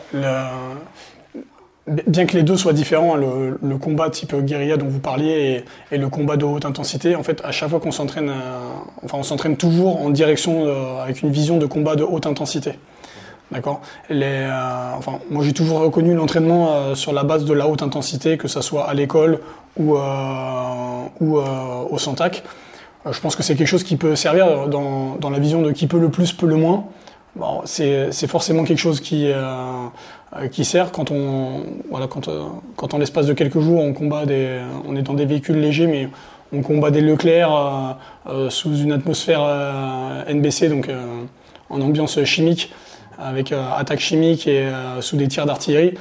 bien 1.86 2.26
que 2.26 2.36
les 2.36 2.42
deux 2.42 2.56
soient 2.56 2.72
différents, 2.72 3.16
hein, 3.16 3.56
le, 3.62 3.78
combat 3.78 4.10
type 4.10 4.34
guérilla 4.34 4.76
dont 4.76 4.88
vous 4.88 4.98
parliez 4.98 5.64
et, 5.92 5.98
le 5.98 6.08
combat 6.08 6.36
de 6.36 6.44
haute 6.44 6.64
intensité, 6.64 7.14
en 7.14 7.22
fait, 7.22 7.40
à 7.44 7.52
chaque 7.52 7.70
fois 7.70 7.80
qu'on 7.80 7.92
s'entraîne, 7.92 8.30
euh, 8.30 8.32
enfin, 9.04 9.18
on 9.18 9.22
s'entraîne 9.22 9.56
toujours 9.56 10.00
en 10.00 10.10
direction 10.10 10.66
avec 11.00 11.22
une 11.22 11.30
vision 11.30 11.58
de 11.58 11.66
combat 11.66 11.96
de 11.96 12.02
haute 12.02 12.26
intensité. 12.26 12.72
D'accord? 13.52 13.80
Euh, 14.10 14.50
enfin, 14.96 15.20
moi, 15.30 15.44
j'ai 15.44 15.52
toujours 15.52 15.78
reconnu 15.78 16.14
l'entraînement 16.14 16.72
euh, 16.72 16.94
sur 16.96 17.12
la 17.12 17.22
base 17.22 17.44
de 17.44 17.52
la 17.52 17.68
haute 17.68 17.82
intensité, 17.82 18.36
que 18.36 18.48
ce 18.48 18.60
soit 18.60 18.88
à 18.88 18.94
l'école 18.94 19.40
ou, 19.78 19.96
au 19.96 21.98
Santac. 21.98 22.42
je 23.08 23.20
pense 23.20 23.36
que 23.36 23.42
c'est 23.42 23.54
quelque 23.54 23.68
chose 23.68 23.84
qui 23.84 23.96
peut 23.96 24.16
servir 24.16 24.68
dans, 24.68 25.30
la 25.30 25.38
vision 25.38 25.62
de 25.62 25.70
qui 25.70 25.86
peut 25.86 26.00
le 26.00 26.08
plus, 26.08 26.32
peut 26.32 26.46
le 26.46 26.56
moins. 26.56 26.86
Bon, 27.36 27.62
c'est 27.64 28.26
forcément 28.26 28.64
quelque 28.64 28.78
chose 28.78 29.00
qui, 29.00 29.30
qui 30.50 30.64
sert 30.64 30.92
quand 30.92 31.10
on, 31.10 31.62
voilà, 31.90 32.06
quand, 32.06 32.28
quand 32.76 32.94
en 32.94 32.98
l'espace 32.98 33.26
de 33.26 33.32
quelques 33.32 33.60
jours, 33.60 33.80
on 33.80 33.92
combat 33.92 34.26
des, 34.26 34.60
on 34.86 34.96
est 34.96 35.02
dans 35.02 35.14
des 35.14 35.26
véhicules 35.26 35.58
légers, 35.58 35.86
mais 35.86 36.08
on 36.52 36.62
combat 36.62 36.90
des 36.90 37.00
Leclerc 37.00 37.96
sous 38.48 38.76
une 38.76 38.92
atmosphère 38.92 39.42
NBC, 40.28 40.68
donc 40.68 40.88
en 41.70 41.80
ambiance 41.80 42.22
chimique, 42.24 42.72
avec 43.18 43.52
attaque 43.52 44.00
chimique 44.00 44.46
et 44.46 44.68
sous 45.00 45.16
des 45.16 45.28
tirs 45.28 45.46
d'artillerie 45.46 45.94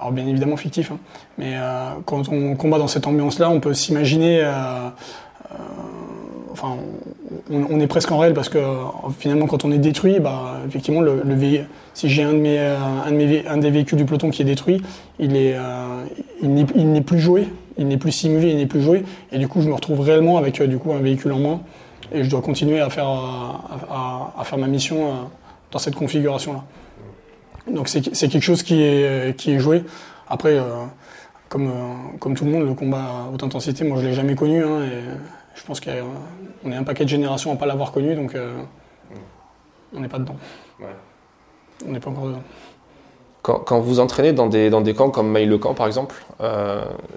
alors 0.00 0.12
bien 0.12 0.26
évidemment 0.26 0.56
fictif, 0.56 0.90
hein. 0.90 0.98
mais 1.36 1.54
euh, 1.56 1.90
quand 2.06 2.28
on 2.30 2.56
combat 2.56 2.78
dans 2.78 2.86
cette 2.86 3.06
ambiance-là, 3.06 3.50
on 3.50 3.60
peut 3.60 3.74
s'imaginer, 3.74 4.42
euh, 4.42 4.50
euh, 4.50 5.56
on, 7.50 7.80
est 7.80 7.86
presque 7.86 8.12
en 8.12 8.18
réel 8.18 8.34
parce 8.34 8.48
que 8.48 8.58
finalement, 9.18 9.46
quand 9.46 9.64
on 9.64 9.72
est 9.72 9.78
détruit, 9.78 10.20
bah, 10.20 10.60
effectivement, 10.66 11.02
si 11.94 12.08
j'ai 12.08 12.22
un, 12.22 12.32
mes, 12.32 12.58
un, 12.58 13.10
de 13.10 13.48
un 13.48 13.56
des 13.58 13.70
véhicules 13.70 13.98
du 13.98 14.04
peloton 14.04 14.30
qui 14.30 14.42
est 14.42 14.44
détruit, 14.44 14.82
il 15.18 15.36
est, 15.36 15.56
il 16.42 16.92
n'est 16.92 17.00
plus 17.00 17.20
joué, 17.20 17.48
il 17.78 17.88
n'est 17.88 17.96
plus 17.96 18.12
simulé, 18.12 18.50
il 18.50 18.56
n'est 18.56 18.66
plus 18.66 18.82
joué, 18.82 19.04
et 19.32 19.38
du 19.38 19.48
coup, 19.48 19.62
je 19.62 19.68
me 19.68 19.74
retrouve 19.74 20.00
réellement 20.00 20.36
avec 20.38 20.62
du 20.62 20.78
coup 20.78 20.92
un 20.92 21.00
véhicule 21.00 21.32
en 21.32 21.38
moins, 21.38 21.60
et 22.12 22.24
je 22.24 22.30
dois 22.30 22.42
continuer 22.42 22.80
à 22.80 22.90
faire, 22.90 23.08
à 23.08 24.42
faire 24.44 24.58
ma 24.58 24.66
mission 24.66 25.28
dans 25.70 25.78
cette 25.78 25.94
configuration-là. 25.94 26.64
Donc 27.72 27.88
c'est 27.88 28.28
quelque 28.28 28.40
chose 28.40 28.62
qui 28.62 28.82
est, 28.82 29.36
qui 29.36 29.52
est 29.52 29.58
joué. 29.58 29.84
Après, 30.28 30.56
euh, 30.56 30.62
comme, 31.48 31.66
euh, 31.66 32.18
comme 32.20 32.34
tout 32.34 32.44
le 32.44 32.52
monde, 32.52 32.66
le 32.66 32.74
combat 32.74 33.02
à 33.02 33.30
haute 33.34 33.42
intensité, 33.42 33.84
moi 33.84 33.98
je 33.98 34.04
ne 34.04 34.08
l'ai 34.08 34.14
jamais 34.14 34.36
connu. 34.36 34.62
Hein, 34.62 34.82
et 34.84 35.02
je 35.56 35.64
pense 35.64 35.80
qu'on 36.62 36.72
est 36.72 36.76
un 36.76 36.82
paquet 36.82 37.04
de 37.04 37.08
générations 37.08 37.50
à 37.50 37.54
ne 37.54 37.58
pas 37.58 37.66
l'avoir 37.66 37.92
connu, 37.92 38.14
donc 38.14 38.34
euh, 38.34 38.54
on 39.94 40.00
n'est 40.00 40.08
pas 40.08 40.18
dedans. 40.18 40.36
On 41.86 41.92
n'est 41.92 42.00
pas 42.00 42.10
encore 42.10 42.26
dedans. 42.26 42.42
Quand, 43.42 43.60
quand, 43.60 43.80
vous 43.80 44.00
entraînez 44.00 44.32
dans 44.32 44.48
des, 44.48 44.68
dans 44.68 44.82
des 44.82 44.94
camps 44.94 45.10
comme 45.10 45.30
Maille-le-Camp 45.30 45.74
par 45.74 45.86
exemple, 45.86 46.14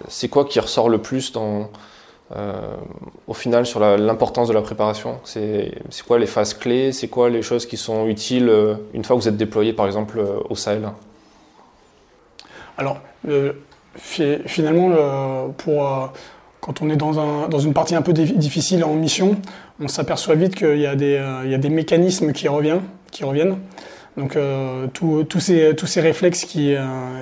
c'est 0.08 0.30
quoi 0.30 0.46
qui 0.46 0.60
ressort 0.60 0.88
le 0.88 1.00
plus 1.00 1.34
dans, 1.34 1.70
au 3.28 3.34
final 3.34 3.66
sur 3.66 3.82
l'importance 3.82 4.48
de 4.48 4.54
la 4.54 4.62
préparation? 4.62 5.20
C'est 5.26 5.74
quoi 6.08 6.20
les 6.20 6.26
phases 6.26 6.54
clés? 6.54 6.94
C'est 6.94 7.10
quoi 7.10 7.30
les 7.30 7.42
choses 7.42 7.66
qui 7.66 7.76
sont 7.76 8.08
utiles 8.08 8.50
une 8.94 9.04
fois 9.04 9.18
que 9.18 9.22
vous 9.22 9.28
êtes 9.28 9.36
déployé 9.36 9.74
par 9.74 9.86
exemple 9.86 10.24
au 10.50 10.56
Sahel? 10.56 10.90
Alors, 12.78 13.02
finalement, 13.96 15.50
pour, 15.58 15.88
euh, 15.88 16.08
quand 16.64 16.82
on 16.82 16.90
est 16.90 16.96
dans, 16.96 17.20
un, 17.20 17.50
dans, 17.50 17.60
une 17.60 17.74
partie 17.74 17.94
un 17.94 18.02
peu 18.02 18.14
difficile 18.14 18.84
en 18.84 18.94
mission, 18.94 19.36
on 19.80 19.88
s'aperçoit 19.88 20.36
vite 20.36 20.56
qu'il 20.56 20.80
y, 20.80 20.88
a 20.88 20.96
des, 20.96 21.16
euh, 21.16 21.46
y 21.46 21.54
a 21.54 21.58
des 21.58 21.70
mécanismes 21.70 22.32
qui 22.32 22.48
reviennent. 22.48 22.82
Qui 23.12 23.24
reviennent. 23.26 23.58
Donc 24.18 24.36
euh, 24.36 24.88
tous 24.88 25.40
ces, 25.40 25.76
tous 25.76 25.88
ces 25.88 26.02
réflexes 26.02 26.46
qui, 26.46 26.76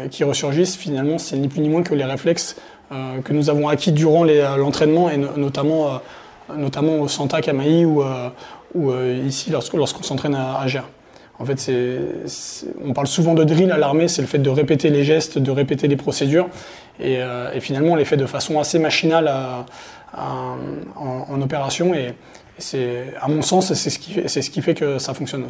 qui 0.10 0.24
ressurgissent, 0.24 0.76
finalement, 0.76 1.18
c'est 1.18 1.38
ni 1.38 1.48
plus 1.48 1.62
ni 1.62 1.70
moins 1.70 1.84
que 1.84 1.96
les 1.96 2.06
réflexes 2.06 2.56
euh, 2.92 3.22
que 3.22 3.32
nous 3.32 3.50
avons 3.50 3.70
acquis 3.70 3.94
durant 3.94 4.26
l'entraînement 4.26 5.10
et 5.10 5.16
notamment, 5.16 5.88
euh, 5.88 6.56
notamment 6.58 7.00
au 7.00 7.08
Santa 7.08 7.40
Camaï 7.40 7.86
ou, 7.86 8.04
euh, 8.04 8.30
ou 8.76 8.92
ici 9.26 9.50
lorsqu'on 9.50 10.04
s'entraîne 10.04 10.36
à, 10.36 10.60
à 10.60 10.68
Gers. 10.68 10.84
En 11.42 11.46
fait, 11.46 11.72
on 12.86 12.94
parle 12.94 13.08
souvent 13.08 13.34
de 13.34 13.44
drill 13.44 13.72
à 13.72 13.78
l'armée, 13.78 14.08
c'est 14.08 14.22
le 14.22 14.28
fait 14.28 14.38
de 14.38 14.50
répéter 14.50 14.92
les 14.92 15.04
gestes, 15.04 15.40
de 15.40 15.50
répéter 15.50 15.88
les 15.88 15.96
procédures, 15.96 16.48
et, 17.00 17.16
et 17.16 17.60
finalement 17.60 17.94
on 17.94 17.96
les 17.96 18.06
fait 18.06 18.18
de 18.18 18.28
façon 18.28 18.60
assez 18.60 18.78
machinale 18.78 19.28
en, 20.16 21.42
opération, 21.42 21.94
et, 21.94 22.14
à 23.20 23.28
mon 23.28 23.42
sens, 23.42 23.74
c'est 23.74 23.90
ce, 23.90 24.00
qui 24.50 24.62
fait, 24.62 24.74
que 24.76 25.00
ça 25.00 25.14
fonctionne. 25.14 25.46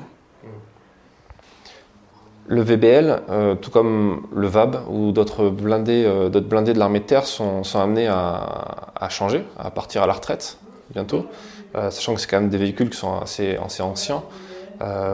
Le 2.47 2.61
VBL, 2.61 3.21
euh, 3.29 3.55
tout 3.55 3.71
comme 3.71 4.27
le 4.33 4.47
VAB 4.47 4.83
ou 4.89 5.11
d'autres 5.11 5.49
blindés, 5.49 6.03
euh, 6.05 6.29
d'autres 6.29 6.47
blindés 6.47 6.73
de 6.73 6.79
l'armée 6.79 6.99
de 6.99 7.05
terre 7.05 7.25
sont, 7.25 7.63
amenés 7.75 8.07
à, 8.07 9.07
changer, 9.09 9.45
à 9.57 9.71
partir 9.71 10.03
à 10.03 10.07
la 10.07 10.13
retraite 10.13 10.57
bientôt, 10.93 11.27
euh, 11.75 11.89
sachant 11.91 12.13
que 12.13 12.19
c'est 12.19 12.27
quand 12.27 12.41
même 12.41 12.49
des 12.49 12.57
véhicules 12.57 12.89
qui 12.89 12.97
sont 12.97 13.19
assez 13.19 13.57
anciens. 13.57 14.23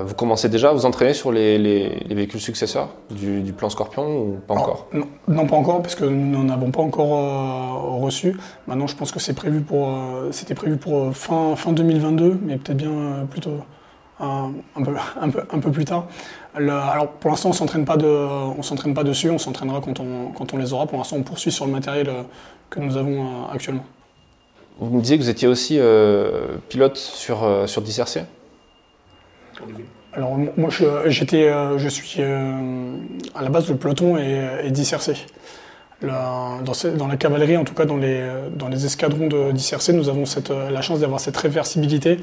Vous 0.06 0.14
commencez 0.16 0.50
déjà 0.50 0.70
à 0.70 0.74
vous 0.74 0.86
entraîner 0.86 1.14
sur 1.14 1.32
les, 1.32 1.58
les, 1.58 2.16
véhicules 2.16 2.40
successeurs 2.40 2.90
du, 3.10 3.54
plan 3.54 3.70
Scorpion 3.70 4.08
ou 4.08 4.38
pas 4.48 4.54
encore? 4.54 4.88
non, 5.28 5.46
pas 5.46 5.56
encore, 5.56 5.82
parce 5.82 5.96
que 5.96 6.06
nous 6.06 6.44
n'en 6.44 6.54
avons 6.54 6.72
pas 6.72 6.82
encore 6.82 8.00
reçu. 8.02 8.38
Maintenant, 8.68 8.88
je 8.88 8.96
pense 8.96 9.12
que 9.12 9.20
c'est 9.20 9.34
prévu 9.34 9.62
pour, 9.62 9.90
c'était 10.32 10.56
prévu 10.56 10.78
pour 10.78 11.16
fin, 11.16 11.56
fin 11.56 11.72
2022, 11.74 12.40
mais 12.44 12.58
peut-être 12.58 12.78
bien 12.78 13.28
plutôt 13.30 13.60
un, 14.20 14.52
peu, 14.84 14.96
un, 15.22 15.30
peu, 15.30 15.42
un 15.52 15.60
peu 15.60 15.72
plus 15.72 15.86
tard 15.86 16.08
alors 16.58 17.08
pour 17.08 17.30
l'instant, 17.30 17.50
on 17.50 17.54
s'entraîne 17.54 17.86
pas 17.86 17.98
de, 17.98 18.08
on 18.08 18.62
s'entraîne 18.62 18.94
pas 18.94 19.04
dessus, 19.04 19.30
on 19.30 19.38
s'entraînera 19.38 19.82
quand 19.82 20.00
on, 20.00 20.32
quand 20.32 20.54
on 20.54 20.58
les 20.58 20.74
aura. 20.74 20.88
Pour 20.88 20.98
l'instant, 20.98 21.18
on 21.18 21.24
poursuit 21.24 21.52
sur 21.52 21.66
le 21.66 21.72
matériel 21.72 22.10
euh, 22.10 22.24
que 22.70 22.80
nous 22.80 22.98
avons 22.98 23.24
euh, 23.24 23.54
actuellement. 23.54 23.86
Vous 24.80 24.96
me 24.96 25.02
disiez 25.02 25.18
que 25.18 25.24
vous 25.24 25.30
étiez 25.30 25.48
aussi 25.48 25.80
euh, 25.80 26.58
pilote 26.70 26.98
sur, 26.98 27.40
sur 27.66 27.82
Alors 30.14 30.38
moi, 30.58 30.70
j'étais, 31.06 31.52
je, 31.78 31.90
suis 31.90 32.22
à 32.22 33.42
la 33.42 33.50
base 33.50 33.70
le 33.70 33.76
peloton 33.76 34.18
et, 34.18 34.72
Dissercé. 34.72 35.14
dans, 36.02 37.08
la 37.08 37.18
cavalerie, 37.18 37.58
en 37.58 37.64
tout 37.64 37.74
cas 37.74 37.86
dans 37.86 37.98
les, 37.98 38.24
dans 38.56 38.68
les 38.68 38.86
escadrons 38.86 39.28
de 39.28 39.52
Dissercé, 39.52 39.94
nous 39.94 40.10
avons 40.10 40.26
cette, 40.26 40.50
la 40.50 40.82
chance 40.82 41.02
d'avoir 41.02 41.20
cette 41.20 41.38
réversibilité 41.38 42.20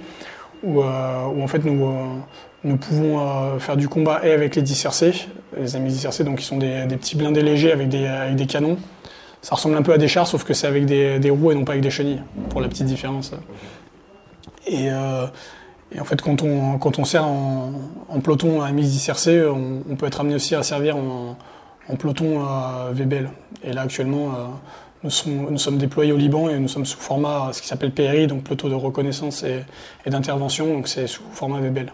où, 0.65 0.83
en 0.83 1.47
fait 1.47 1.65
nous 1.65 1.85
nous 2.65 2.79
pouvons 2.79 3.21
euh, 3.21 3.59
faire 3.59 3.77
du 3.77 3.89
combat 3.89 4.21
et 4.25 4.33
avec 4.33 4.57
les 4.57 4.63
dissercés, 4.63 5.29
les 5.57 5.77
amis 5.77 5.91
dissercés, 5.91 6.25
donc 6.25 6.39
qui 6.39 6.45
sont 6.45 6.57
des, 6.57 6.87
petits 6.89 7.17
blindés 7.17 7.43
légers 7.43 7.73
avec 7.73 7.89
des, 7.89 8.07
avec 8.07 8.37
des 8.37 8.47
canons. 8.47 8.79
Ça 9.43 9.55
ressemble 9.55 9.77
un 9.77 9.83
peu 9.83 9.93
à 9.93 9.99
des 9.99 10.09
chars, 10.09 10.27
sauf 10.27 10.45
que 10.45 10.55
c'est 10.55 10.67
avec 10.67 10.87
des, 10.87 11.31
roues 11.31 11.53
et 11.53 11.55
non 11.55 11.65
pas 11.65 11.73
avec 11.73 11.83
des 11.83 11.91
chenilles, 11.91 12.23
pour 12.49 12.63
la 12.63 12.69
petite 12.69 12.87
différence. 12.87 13.33
Et, 14.67 14.89
euh, 15.97 16.01
en 16.01 16.05
fait, 16.05 16.21
quand 16.21 16.43
on, 16.43 16.79
on 16.83 17.05
sert 17.05 17.25
en, 17.25 17.73
peloton 18.23 18.63
à 18.63 18.73
MX 18.73 18.83
dissercé, 18.83 19.45
on, 19.47 19.97
peut 19.97 20.07
être 20.07 20.21
amené 20.21 20.37
aussi 20.37 20.55
à 20.55 20.63
servir 20.63 20.97
en, 20.97 21.37
peloton 21.99 22.45
à 22.45 22.91
VBL. 22.93 23.31
Et 23.63 23.73
là, 23.73 23.83
actuellement, 23.83 24.31
euh, 24.31 25.11
nous, 25.51 25.59
sommes, 25.59 25.79
déployés 25.79 26.13
au 26.13 26.17
Liban 26.17 26.49
et 26.49 26.59
nous 26.59 26.69
sommes 26.69 26.87
sous 26.87 26.99
format 26.99 27.51
ce 27.53 27.61
qui 27.61 27.69
s'appelle 27.69 27.93
PRI, 27.93 28.27
donc 28.27 28.45
peloton 28.45 28.69
de 28.69 28.75
reconnaissance 28.75 29.43
et, 29.43 29.65
et 30.07 30.11
d'intervention, 30.11 30.67
donc 30.67 30.89
c'est 30.89 31.07
sous 31.07 31.23
format 31.33 31.61
VBL. 31.61 31.93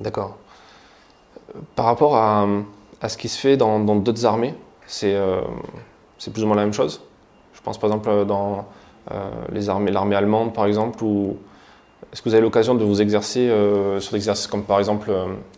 D'accord. 0.00 0.36
Par 1.76 1.86
rapport 1.86 2.16
à, 2.16 2.46
ce 3.08 3.16
qui 3.16 3.28
se 3.28 3.38
fait 3.38 3.56
dans 3.56 3.78
d'autres 3.80 4.24
armées, 4.24 4.54
euh, 5.04 5.40
c'est 6.18 6.32
plus 6.32 6.44
ou 6.44 6.46
moins 6.46 6.56
la 6.56 6.62
même 6.62 6.72
chose? 6.72 7.02
Je 7.54 7.60
pense 7.60 7.78
par 7.78 7.90
exemple 7.90 8.24
dans 8.24 8.66
euh, 9.10 9.30
l'armée 9.50 10.16
allemande 10.16 10.52
par 10.52 10.66
exemple, 10.66 11.02
ou 11.04 11.36
est-ce 12.12 12.22
que 12.22 12.28
vous 12.28 12.34
avez 12.34 12.42
l'occasion 12.42 12.74
de 12.74 12.84
vous 12.84 13.00
exercer 13.00 13.48
euh, 13.48 14.00
sur 14.00 14.12
des 14.12 14.18
exercices 14.18 14.46
comme 14.46 14.64
par 14.64 14.78
exemple 14.78 15.10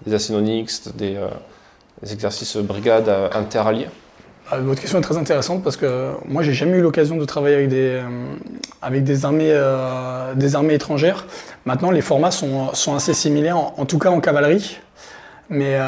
des 0.07 0.15
Asinonix, 0.15 0.89
des, 0.95 1.17
des 2.03 2.13
exercices 2.13 2.57
brigades 2.57 3.11
interalliés? 3.33 3.89
Ah, 4.51 4.59
votre 4.59 4.81
question 4.81 4.99
est 4.99 5.03
très 5.03 5.17
intéressante 5.17 5.63
parce 5.63 5.77
que 5.77 6.11
moi 6.27 6.43
j'ai 6.43 6.53
jamais 6.53 6.77
eu 6.77 6.83
l'occasion 6.83 7.17
de 7.17 7.25
travailler 7.25 7.57
avec 7.57 7.69
des, 7.69 8.01
avec 8.83 9.03
des, 9.03 9.25
armées, 9.25 9.59
des 10.37 10.55
armées 10.55 10.75
étrangères. 10.75 11.27
Maintenant 11.65 11.91
les 11.91 12.03
formats 12.03 12.31
sont, 12.31 12.75
sont 12.75 12.95
assez 12.95 13.15
similaires, 13.15 13.57
en, 13.57 13.87
tout 13.87 13.99
cas 13.99 14.11
en 14.11 14.21
cavalerie. 14.21 14.79
Mais 15.51 15.77
euh, 15.79 15.85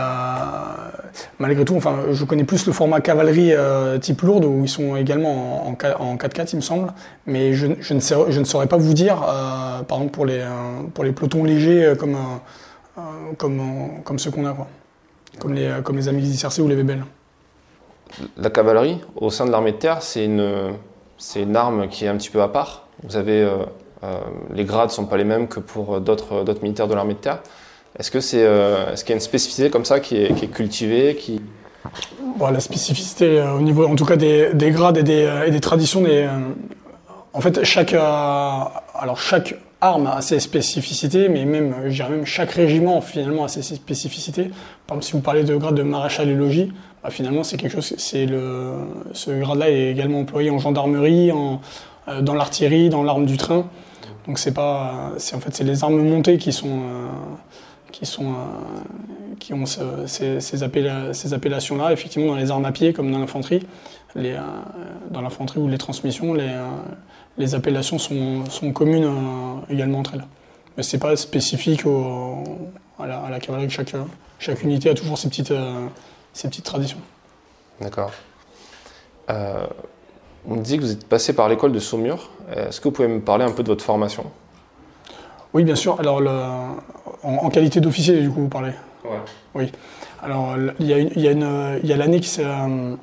malgré 1.39 1.65
tout, 1.65 1.77
enfin, 1.77 1.97
je 2.11 2.25
connais 2.25 2.45
plus 2.45 2.67
le 2.67 2.73
format 2.73 3.01
cavalerie 3.01 3.55
euh, 3.55 3.99
type 3.99 4.21
lourde 4.23 4.45
où 4.45 4.63
ils 4.63 4.69
sont 4.69 4.97
également 4.97 5.67
en, 5.67 5.71
en 5.71 6.17
4x4, 6.17 6.51
il 6.53 6.57
me 6.57 6.61
semble. 6.61 6.93
Mais 7.27 7.55
je, 7.55 7.67
ne, 7.67 7.75
je 7.83 7.95
ne, 8.39 8.45
saurais 8.45 8.67
pas 8.67 8.77
vous 8.77 8.93
dire, 8.93 9.23
euh, 9.23 9.83
par 9.83 9.99
exemple 9.99 10.13
pour 10.13 10.27
les, 10.27 10.45
pour 10.93 11.05
les 11.05 11.13
pelotons 11.13 11.45
légers 11.45 11.95
comme, 11.99 12.17
comme, 13.39 14.03
comme 14.05 14.19
ceux 14.19 14.31
qu'on 14.31 14.45
a, 14.45 14.53
quoi. 14.53 14.67
Comme, 15.39 15.55
les, 15.55 15.71
comme 15.83 15.97
les 15.97 16.09
amis 16.09 16.27
ICRC 16.29 16.61
ou 16.61 16.69
les 16.69 16.77
VBL. 16.77 17.05
La 18.37 18.51
cavalerie, 18.51 19.01
au 19.17 19.31
sein 19.31 19.47
de 19.47 19.51
l'armée 19.51 19.73
de 19.73 19.79
terre, 19.79 20.03
c'est 20.03 20.25
une, 20.25 20.75
c'est 21.19 21.43
une 21.43 21.57
arme 21.57 21.89
qui 21.89 22.05
est 22.05 22.09
un 22.09 22.17
petit 22.17 22.31
peu 22.31 22.43
à 22.43 22.49
part. 22.49 22.87
Vous 23.03 23.17
avez, 23.17 23.51
les 24.53 24.65
grades 24.65 24.89
ne 24.89 24.93
sont 24.93 25.07
pas 25.07 25.17
les 25.17 25.25
mêmes 25.25 25.49
que 25.49 25.61
pour 25.61 26.01
d'autres, 26.01 26.45
d'autres 26.45 26.63
militaires 26.63 26.89
de 26.89 26.95
l'armée 26.95 27.15
de 27.15 27.19
terre. 27.19 27.41
Est-ce 27.99 28.11
que 28.11 28.21
c'est, 28.21 28.43
euh, 28.43 28.93
est-ce 28.93 29.05
qu'il 29.05 29.11
y 29.11 29.15
a 29.15 29.17
une 29.17 29.21
spécificité 29.21 29.71
comme 29.71 29.85
ça 29.85 30.00
qui 30.00 30.17
est, 30.17 30.50
cultivée, 30.53 31.17
qui 31.17 31.41
bon, 32.37 32.50
la 32.50 32.61
spécificité 32.61 33.38
euh, 33.38 33.55
au 33.55 33.62
niveau, 33.62 33.87
en 33.87 33.97
tout 33.97 34.05
cas 34.05 34.17
des, 34.17 34.53
des 34.53 34.71
grades 34.71 34.99
et 34.99 35.03
des, 35.03 35.25
euh, 35.25 35.47
et 35.47 35.50
des 35.50 35.61
traditions, 35.61 36.03
des, 36.03 36.29
en 37.33 37.41
fait 37.41 37.65
chaque, 37.65 37.95
alors 37.95 39.19
chaque 39.19 39.55
arme 39.81 40.09
a 40.09 40.21
ses 40.21 40.41
spécificités, 40.41 41.29
mais 41.31 41.47
même, 41.47 41.75
je 41.87 41.95
dirais 41.95 42.11
même 42.11 42.26
chaque 42.26 42.50
régiment 42.50 43.00
finalement 43.00 43.45
a 43.45 43.49
ses 43.49 43.62
spécificités. 43.62 44.50
Par 44.87 44.97
exemple, 44.97 45.05
si 45.05 45.12
vous 45.12 45.21
parlez 45.21 45.45
de 45.45 45.57
grade 45.57 45.75
de 45.75 45.83
maréchal 45.83 46.29
et 46.29 46.35
logis, 46.35 46.73
bah, 47.03 47.11
finalement 47.11 47.45
c'est 47.45 47.57
quelque 47.57 47.81
chose, 47.81 47.95
c'est 47.97 48.26
le, 48.26 48.73
ce 49.12 49.31
grade-là 49.31 49.71
est 49.71 49.91
également 49.91 50.21
employé 50.21 50.50
en 50.50 50.59
gendarmerie, 50.59 51.33
en, 51.33 51.62
dans 52.21 52.35
l'artillerie, 52.35 52.91
dans 52.91 53.03
l'arme 53.03 53.25
du 53.25 53.38
train. 53.38 53.67
Donc 54.26 54.38
c'est 54.38 54.53
pas, 54.53 55.12
c'est 55.17 55.35
en 55.35 55.41
fait 55.41 55.55
c'est 55.55 55.65
les 55.65 55.83
armes 55.83 56.03
montées 56.03 56.37
qui 56.37 56.53
sont 56.53 56.81
qui, 57.99 58.05
sont, 58.05 58.35
qui 59.38 59.55
ont 59.55 59.65
ces, 59.65 60.62
appellations-là. 60.62 61.93
Effectivement, 61.93 62.33
dans 62.33 62.38
les 62.38 62.50
armes 62.50 62.65
à 62.67 62.73
pied, 62.73 62.93
comme 62.93 63.11
dans 63.11 63.19
l'infanterie, 63.19 63.67
dans 64.15 65.21
l'infanterie 65.23 65.61
ou 65.61 65.69
les 65.69 65.79
transmissions, 65.79 66.35
les, 66.35 66.55
les 67.38 67.55
appellations 67.55 67.99
sont, 67.99 68.73
communes 68.75 69.11
également 69.71 70.00
entre 70.00 70.15
elles. 70.15 70.25
Mais 70.76 70.83
ce 70.83 70.97
n'est 70.97 71.00
pas 71.00 71.17
spécifique 71.17 71.85
à, 72.99 73.07
la, 73.07 73.41
cavalerie. 73.41 73.71
Chaque, 73.71 73.95
chaque 74.38 74.62
unité 74.62 74.91
a 74.91 74.95
toujours 74.95 75.17
ses 75.17 75.29
petites, 75.29 75.55
ses 76.35 76.49
petites 76.49 76.65
traditions. 76.65 77.00
D'accord. 77.81 78.12
Euh, 79.31 79.67
on 80.47 80.57
dit 80.57 80.76
que 80.76 80.83
vous 80.83 80.93
êtes 80.93 81.09
passé 81.09 81.33
par 81.33 81.49
l'école 81.49 81.73
de 81.73 81.79
Saumur. 81.79 82.31
Est-ce 82.55 82.81
que 82.81 82.88
vous 82.88 82.93
pouvez 82.93 83.09
me 83.09 83.21
parler 83.21 83.45
un 83.45 83.53
peu 83.53 83.62
de 83.62 83.69
votre 83.69 83.85
formation? 83.85 84.25
Oui, 85.55 85.65
bien 85.65 85.75
sûr. 85.75 85.99
Alors, 86.00 86.23
en, 87.23 87.49
qualité 87.50 87.81
d'officier, 87.81 88.21
du 88.21 88.31
coup, 88.31 88.41
vous 88.43 88.49
parlez 88.49 88.73
Ouais. 89.05 89.19
Oui. 89.55 89.73
Alors, 90.23 90.57
il 90.81 90.87
y 90.88 91.93
a 91.93 91.97
l'année 91.97 92.21
euh, 92.38 92.97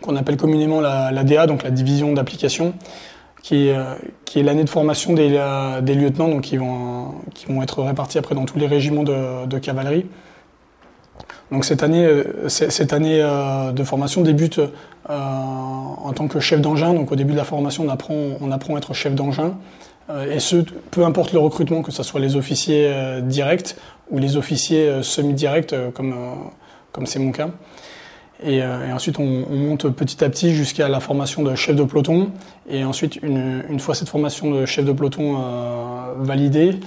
qu'on 0.00 0.16
appelle 0.16 0.36
communément 0.36 0.80
la, 0.80 1.24
DA, 1.24 1.46
donc 1.46 1.62
la 1.62 1.70
division 1.70 2.12
d'application, 2.12 2.74
qui 3.42 3.68
est, 3.68 3.76
euh, 3.76 3.94
qui 4.24 4.40
est 4.40 4.42
l'année 4.42 4.64
de 4.64 4.70
formation 4.70 5.12
des, 5.12 5.40
des, 5.82 5.94
lieutenants, 5.94 6.28
donc 6.28 6.42
qui 6.42 6.56
vont, 6.56 7.14
qui 7.34 7.46
vont 7.46 7.62
être 7.62 7.82
répartis 7.82 8.18
après 8.18 8.34
dans 8.34 8.44
tous 8.44 8.58
les 8.58 8.66
régiments 8.66 9.02
de 9.02 9.58
cavalerie. 9.58 10.06
Donc 11.50 11.64
cette 11.64 11.82
année, 11.82 12.04
euh, 12.04 12.48
cette 12.48 12.92
année 12.92 13.20
euh, 13.20 13.72
de 13.72 13.84
formation 13.84 14.22
débute 14.22 14.58
euh, 14.58 14.68
en 15.08 16.12
tant 16.12 16.26
que 16.26 16.40
chef 16.40 16.60
d'engin. 16.60 16.94
Donc 16.94 17.12
au 17.12 17.16
début 17.16 17.32
de 17.32 17.36
la 17.36 17.44
formation, 17.44 17.84
on 17.86 17.88
apprend, 17.88 18.14
on 18.40 18.50
apprend 18.50 18.74
à 18.74 18.78
être 18.78 18.94
chef 18.94 19.14
d'engin. 19.14 19.54
Et 20.30 20.38
ce, 20.38 20.56
peu 20.90 21.04
importe 21.04 21.32
le 21.32 21.38
recrutement, 21.38 21.82
que 21.82 21.90
ce 21.90 22.02
soit 22.02 22.20
les 22.20 22.36
officiers 22.36 22.92
directs 23.22 23.76
ou 24.10 24.18
les 24.18 24.36
officiers 24.36 25.02
semi-directs, 25.02 25.74
comme 25.94 27.06
c'est 27.06 27.18
mon 27.18 27.32
cas. 27.32 27.48
Et, 28.42 28.62
ensuite, 28.62 29.18
on, 29.18 29.46
monte 29.48 29.88
petit 29.88 30.22
à 30.22 30.28
petit 30.28 30.54
jusqu'à 30.54 30.88
la 30.88 31.00
formation 31.00 31.42
de 31.42 31.54
chef 31.54 31.74
de 31.74 31.84
peloton. 31.84 32.32
Et 32.68 32.84
ensuite, 32.84 33.16
une, 33.22 33.64
une 33.70 33.80
fois 33.80 33.94
cette 33.94 34.10
formation 34.10 34.50
de 34.50 34.66
chef 34.66 34.84
de 34.84 34.92
peloton 34.92 35.38
validée, 36.18 36.80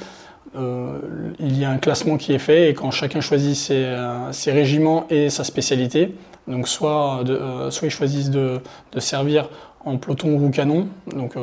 euh, 0.55 1.00
il 1.39 1.57
y 1.57 1.65
a 1.65 1.69
un 1.69 1.77
classement 1.77 2.17
qui 2.17 2.33
est 2.33 2.39
fait 2.39 2.69
et 2.69 2.74
quand 2.74 2.89
chacun 2.91 3.21
choisit 3.21 3.55
ses, 3.55 3.83
euh, 3.86 4.31
régiments 4.47 5.05
et 5.09 5.29
sa 5.29 5.43
spécialité, 5.43 6.15
donc 6.47 6.67
soit, 6.67 7.24
euh, 7.27 7.69
soit 7.69 7.88
ils 7.88 7.91
choisissent 7.91 8.31
de, 8.31 8.62
servir 8.97 9.50
en 9.88 9.98
peloton 9.98 10.38
ou 10.38 10.50
canon, 10.50 10.88
donc 11.15 11.36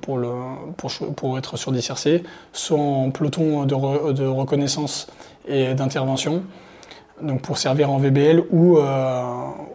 pour, 0.00 0.18
le, 0.18 0.30
pour, 0.76 0.90
pour, 1.16 1.38
être 1.38 1.56
sur 1.56 1.72
des 1.72 1.80
CRC, 1.80 2.22
soit 2.52 2.78
en 2.78 3.10
peloton 3.10 3.64
de, 3.64 4.12
de 4.12 4.26
reconnaissance 4.26 5.06
et 5.46 5.74
d'intervention, 5.74 6.42
donc 7.20 7.42
pour 7.42 7.58
servir 7.58 7.90
en 7.90 7.98
VBL 7.98 8.42
ou, 8.50 8.78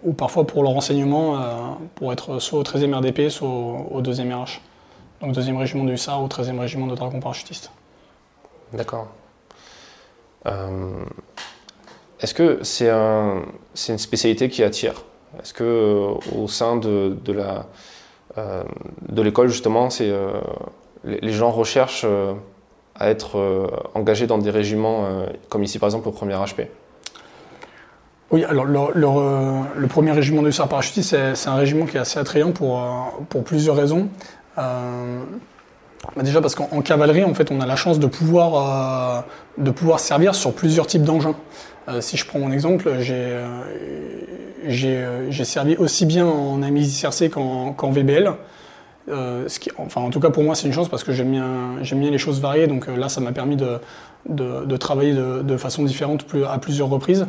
ou 0.03 0.13
parfois 0.13 0.46
pour 0.46 0.63
le 0.63 0.69
renseignement, 0.69 1.77
pour 1.96 2.12
être 2.12 2.39
soit 2.39 2.60
au 2.60 2.63
13e 2.63 2.93
RDP, 2.93 3.29
soit 3.29 3.48
au, 3.48 4.01
2e 4.01 4.34
RH, 4.34 4.62
donc 5.22 5.34
2e 5.34 5.57
régiment 5.57 5.84
du 5.84 5.98
SAR 5.98 6.22
ou 6.24 6.27
13e 6.27 6.60
régiment 6.60 6.88
de 6.88 6.96
dragons 6.96 7.19
parachutistes. 7.19 7.72
D'accord. 8.74 9.07
Euh, 10.46 11.05
est-ce 12.19 12.34
que 12.34 12.63
c'est 12.63 12.89
un, 12.89 13.43
une 13.89 13.98
spécialité 13.98 14.50
qui 14.50 14.63
attire? 14.63 15.03
Est-ce 15.41 15.53
que 15.53 15.63
euh, 15.63 16.13
au 16.36 16.48
sein 16.48 16.77
de, 16.77 17.17
de 17.24 17.34
la 17.34 17.50
euh, 17.51 17.62
de 18.38 19.22
l'école 19.22 19.50
justement, 19.50 19.89
c'est 19.89 20.12
les, 21.03 21.32
gens 21.32 21.51
recherchent 21.51 22.06
à 22.96 23.10
être 23.10 23.70
engagés 23.94 24.27
dans 24.27 24.38
des 24.38 24.51
régiments 24.51 25.08
comme 25.50 25.63
ici 25.63 25.79
par 25.79 25.88
exemple 25.88 26.08
au 26.08 26.12
premier 26.12 26.36
HP 26.36 26.67
oui, 28.29 28.44
alors 28.44 28.65
le, 28.65 29.88
premier 29.88 30.12
régiment 30.12 30.41
de 30.41 30.50
hussards 30.50 30.67
parachutistes, 30.67 31.15
c'est 31.34 31.48
un 31.50 31.56
régiment 31.56 31.86
qui 31.86 31.96
est 31.96 32.01
assez 32.01 32.20
attrayant 32.20 32.51
pour, 32.51 32.77
plusieurs 33.46 33.75
raisons. 33.75 34.10
Bah, 36.15 36.24
déjà 36.24 36.41
parce 36.41 36.56
qu'en 36.56 36.81
cavalerie, 36.81 37.24
en 37.24 37.33
fait, 37.33 37.51
on 37.51 37.59
a 37.61 37.66
la 37.66 37.75
chance 37.75 38.00
de 38.00 38.07
pouvoir, 38.07 39.18
euh, 39.18 39.22
de 39.57 39.72
pouvoir 39.72 40.00
servir 40.00 40.35
sur 40.35 40.53
plusieurs 40.53 40.88
types 40.88 41.03
d'engins. 41.03 41.35
Euh, 41.88 42.01
si 42.01 42.18
je 42.18 42.25
prends 42.25 42.40
mon 42.40 42.51
exemple, 42.51 42.98
j'ai 43.00 43.40
euh, 44.65 45.31
servi 45.31 45.75
aussi 45.77 46.05
bien 46.05 46.25
en 46.25 46.61
AMI-CRC 46.61 47.29
qu'en 47.29 47.91
VBL. 47.91 48.31
qui, 49.59 49.72
enfin, 49.77 50.01
en 50.01 50.09
tout 50.09 50.20
cas, 50.20 50.29
pour 50.29 50.43
moi, 50.43 50.55
c'est 50.55 50.67
une 50.67 50.74
chance 50.74 50.89
parce 50.89 51.03
que 51.03 51.11
j'aime 51.13 51.31
bien, 51.31 52.11
les 52.11 52.17
choses 52.17 52.41
variées. 52.41 52.67
Donc 52.67 52.87
là, 52.87 53.09
ça 53.09 53.22
m'a 53.22 53.31
permis 53.31 53.57
de, 53.57 54.77
travailler 54.77 55.13
de, 55.13 55.57
façon 55.57 55.83
différente 55.83 56.25
à 56.50 56.57
plusieurs 56.57 56.89
reprises. 56.89 57.27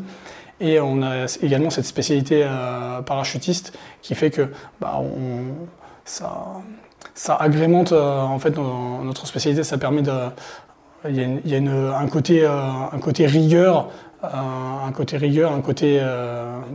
Et 0.60 0.80
on 0.80 1.02
a 1.02 1.26
également 1.40 1.70
cette 1.70 1.86
spécialité 1.86 2.44
parachutiste 3.06 3.78
qui 4.02 4.14
fait 4.14 4.30
que 4.30 4.48
bah, 4.80 5.00
ça, 7.14 7.34
agrémente 7.34 7.92
euh, 7.92 8.20
en 8.20 8.38
fait 8.38 8.56
notre 8.56 9.26
spécialité, 9.26 9.62
ça 9.62 9.78
permet 9.78 10.02
il 11.08 11.40
y 11.44 11.54
a, 11.54 11.98
un 11.98 12.08
côté 12.08 12.44
euh, 12.44 13.26
rigueur, 13.26 13.78
euh, 13.78 14.07
un 14.22 14.92
côté 14.92 15.16
rigueur, 15.16 15.52
un 15.52 15.60
côté 15.60 16.00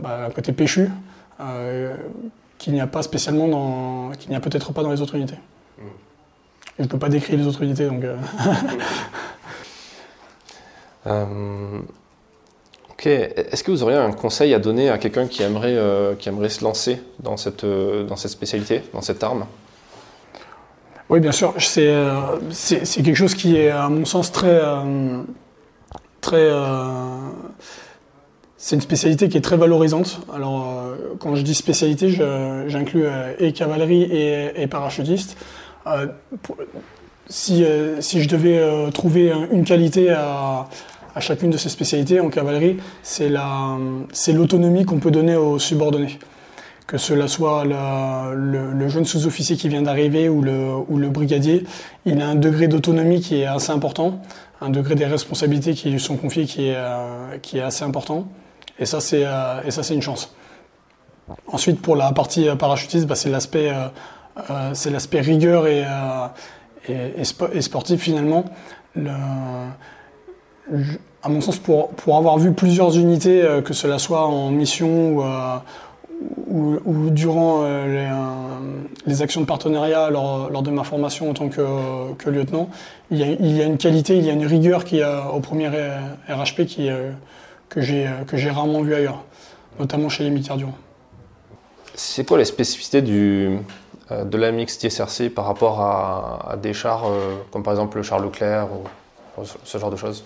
bah, 0.02 0.26
un 0.26 0.30
côté 0.30 0.52
péchu 0.52 0.90
qu'il 2.58 2.72
n'y 2.72 2.80
a 2.80 2.86
pas 2.86 3.02
spécialement 3.02 3.48
dans 3.48 4.12
qu'il 4.18 4.30
n'y 4.30 4.36
a 4.36 4.40
peut-être 4.40 4.72
pas 4.72 4.82
dans 4.82 4.90
les 4.90 5.02
autres 5.02 5.16
unités. 5.16 5.38
Mm. 5.78 5.82
Je 6.78 6.82
ne 6.84 6.88
peux 6.88 6.98
pas 6.98 7.08
décrire 7.08 7.38
les 7.38 7.46
autres 7.46 7.62
unités 7.62 7.86
donc. 7.86 8.02
ok. 12.90 13.06
Est-ce 13.06 13.62
que 13.62 13.70
vous 13.70 13.82
auriez 13.82 13.98
un 13.98 14.12
conseil 14.12 14.54
à 14.54 14.58
donner 14.58 14.88
à 14.88 14.98
quelqu'un 14.98 15.26
qui 15.26 15.42
aimerait 15.42 15.78
qui 16.18 16.28
aimerait 16.28 16.48
se 16.48 16.64
lancer 16.64 17.02
dans 17.18 17.36
cette 17.36 17.66
dans 17.66 18.16
cette 18.16 18.30
spécialité, 18.30 18.82
dans 18.92 19.02
cette 19.02 19.22
arme? 19.22 19.46
Oui, 21.10 21.20
bien 21.20 21.32
sûr. 21.32 21.54
Euh, 21.78 22.38
c'est 22.50 23.02
quelque 23.02 23.14
chose 23.14 23.34
qui 23.34 23.56
est, 23.56 23.70
à 23.70 23.88
mon 23.88 24.04
sens, 24.04 24.32
très. 24.32 24.60
Euh, 26.32 26.36
euh, 26.36 27.18
c'est 28.56 28.76
une 28.76 28.82
spécialité 28.82 29.28
qui 29.28 29.36
est 29.36 29.42
très 29.42 29.58
valorisante. 29.58 30.20
Alors, 30.34 30.94
quand 31.18 31.34
je 31.34 31.42
dis 31.42 31.54
spécialité, 31.54 32.08
j'inclus 32.66 33.04
et 33.38 33.52
cavalerie 33.52 34.04
et, 34.04 34.66
parachutiste. 34.68 35.36
si, 37.28 37.62
je 37.62 38.28
devais 38.28 38.90
trouver 38.92 39.32
une 39.52 39.64
qualité 39.64 40.12
à, 40.12 40.66
chacune 41.20 41.50
de 41.50 41.58
ces 41.58 41.68
spécialités 41.68 42.20
en 42.20 42.30
cavalerie, 42.30 42.78
c'est 43.02 43.28
l'autonomie 44.32 44.86
qu'on 44.86 44.98
peut 44.98 45.10
donner 45.10 45.36
aux 45.36 45.58
subordonnés 45.58 46.18
que 46.86 46.98
cela 46.98 47.28
soit 47.28 47.64
le, 47.64 48.88
jeune 48.88 49.04
sous-officier 49.04 49.56
qui 49.56 49.68
vient 49.68 49.82
d'arriver 49.82 50.28
ou 50.28 50.42
le, 50.42 51.08
brigadier, 51.08 51.64
il 52.04 52.20
a 52.20 52.28
un 52.28 52.34
degré 52.34 52.68
d'autonomie 52.68 53.20
qui 53.20 53.40
est 53.40 53.46
assez 53.46 53.72
important, 53.72 54.20
un 54.60 54.70
degré 54.70 54.94
des 54.94 55.06
responsabilités 55.06 55.74
qui 55.74 55.90
lui 55.90 56.00
sont 56.00 56.16
confiées 56.16 56.46
qui 56.46 56.68
est, 56.68 56.76
euh, 56.76 57.38
assez 57.62 57.84
important. 57.84 58.28
Et 58.78 58.86
ça, 58.86 59.00
c'est 59.00 59.24
euh, 59.24 59.62
et 59.64 59.70
ça, 59.70 59.82
c'est 59.82 59.94
une 59.94 60.02
chance. 60.02 60.34
Ensuite, 61.46 61.80
pour 61.80 61.96
la 61.96 62.12
partie 62.12 62.48
euh, 62.48 62.56
parachutiste, 62.56 63.06
bah, 63.06 63.14
c'est 63.14 63.30
l'aspect 63.30 65.20
rigueur 65.20 65.66
et, 65.66 65.84
sportif 67.60 68.00
finalement. 68.00 68.44
Le, 68.94 69.10
à 71.22 71.28
mon 71.28 71.40
sens, 71.40 71.58
pour, 71.58 71.88
pour 71.90 72.16
avoir 72.16 72.38
vu 72.38 72.52
plusieurs 72.52 72.96
unités, 72.96 73.46
que 73.64 73.72
cela 73.72 73.98
soit 73.98 74.26
en 74.26 74.50
mission 74.50 75.16
ou, 75.16 75.22
ou, 76.46 77.10
durant 77.10 77.62
euh, 77.62 77.64
euh, 77.66 78.58
les, 79.06 79.22
actions 79.22 79.40
de 79.40 79.46
partenariat 79.46 80.10
lors, 80.10 80.50
lors, 80.50 80.62
de 80.62 80.70
ma 80.70 80.84
formation 80.84 81.30
en 81.30 81.34
tant 81.34 81.48
que, 81.48 82.12
que 82.14 82.30
lieutenant, 82.30 82.68
il 83.10 83.18
y, 83.18 83.22
a, 83.22 83.26
il 83.26 83.56
y, 83.56 83.62
a, 83.62 83.64
une 83.64 83.78
qualité, 83.78 84.16
il 84.16 84.24
y 84.24 84.30
a 84.30 84.32
une 84.32 84.46
rigueur 84.46 84.84
qui 84.84 85.02
a 85.02 85.30
au 85.30 85.40
premier 85.40 85.68
RHP 86.28 86.66
qui, 86.66 86.88
euh, 86.88 87.10
que 87.68 87.80
j'ai 87.80 88.50
rarement 88.50 88.82
vu 88.82 88.94
ailleurs, 88.94 89.24
notamment 89.78 90.08
chez 90.08 90.24
les 90.24 90.30
militaires 90.30 90.56
Durand. 90.56 90.76
C'est 91.94 92.26
quoi 92.26 92.38
les 92.38 92.44
spécificités 92.44 93.02
du, 93.02 93.58
de 94.10 94.36
la 94.36 94.52
mixte 94.52 94.88
SRC 94.88 95.28
par 95.28 95.46
rapport 95.46 95.80
à, 95.80 96.56
des 96.60 96.72
chars 96.72 97.04
comme 97.52 97.62
par 97.62 97.72
exemple 97.72 97.98
le 97.98 98.02
char 98.02 98.18
Leclerc 98.18 98.68
ou 99.36 99.44
ce 99.64 99.78
genre 99.78 99.90
de 99.90 99.96
choses? 99.96 100.24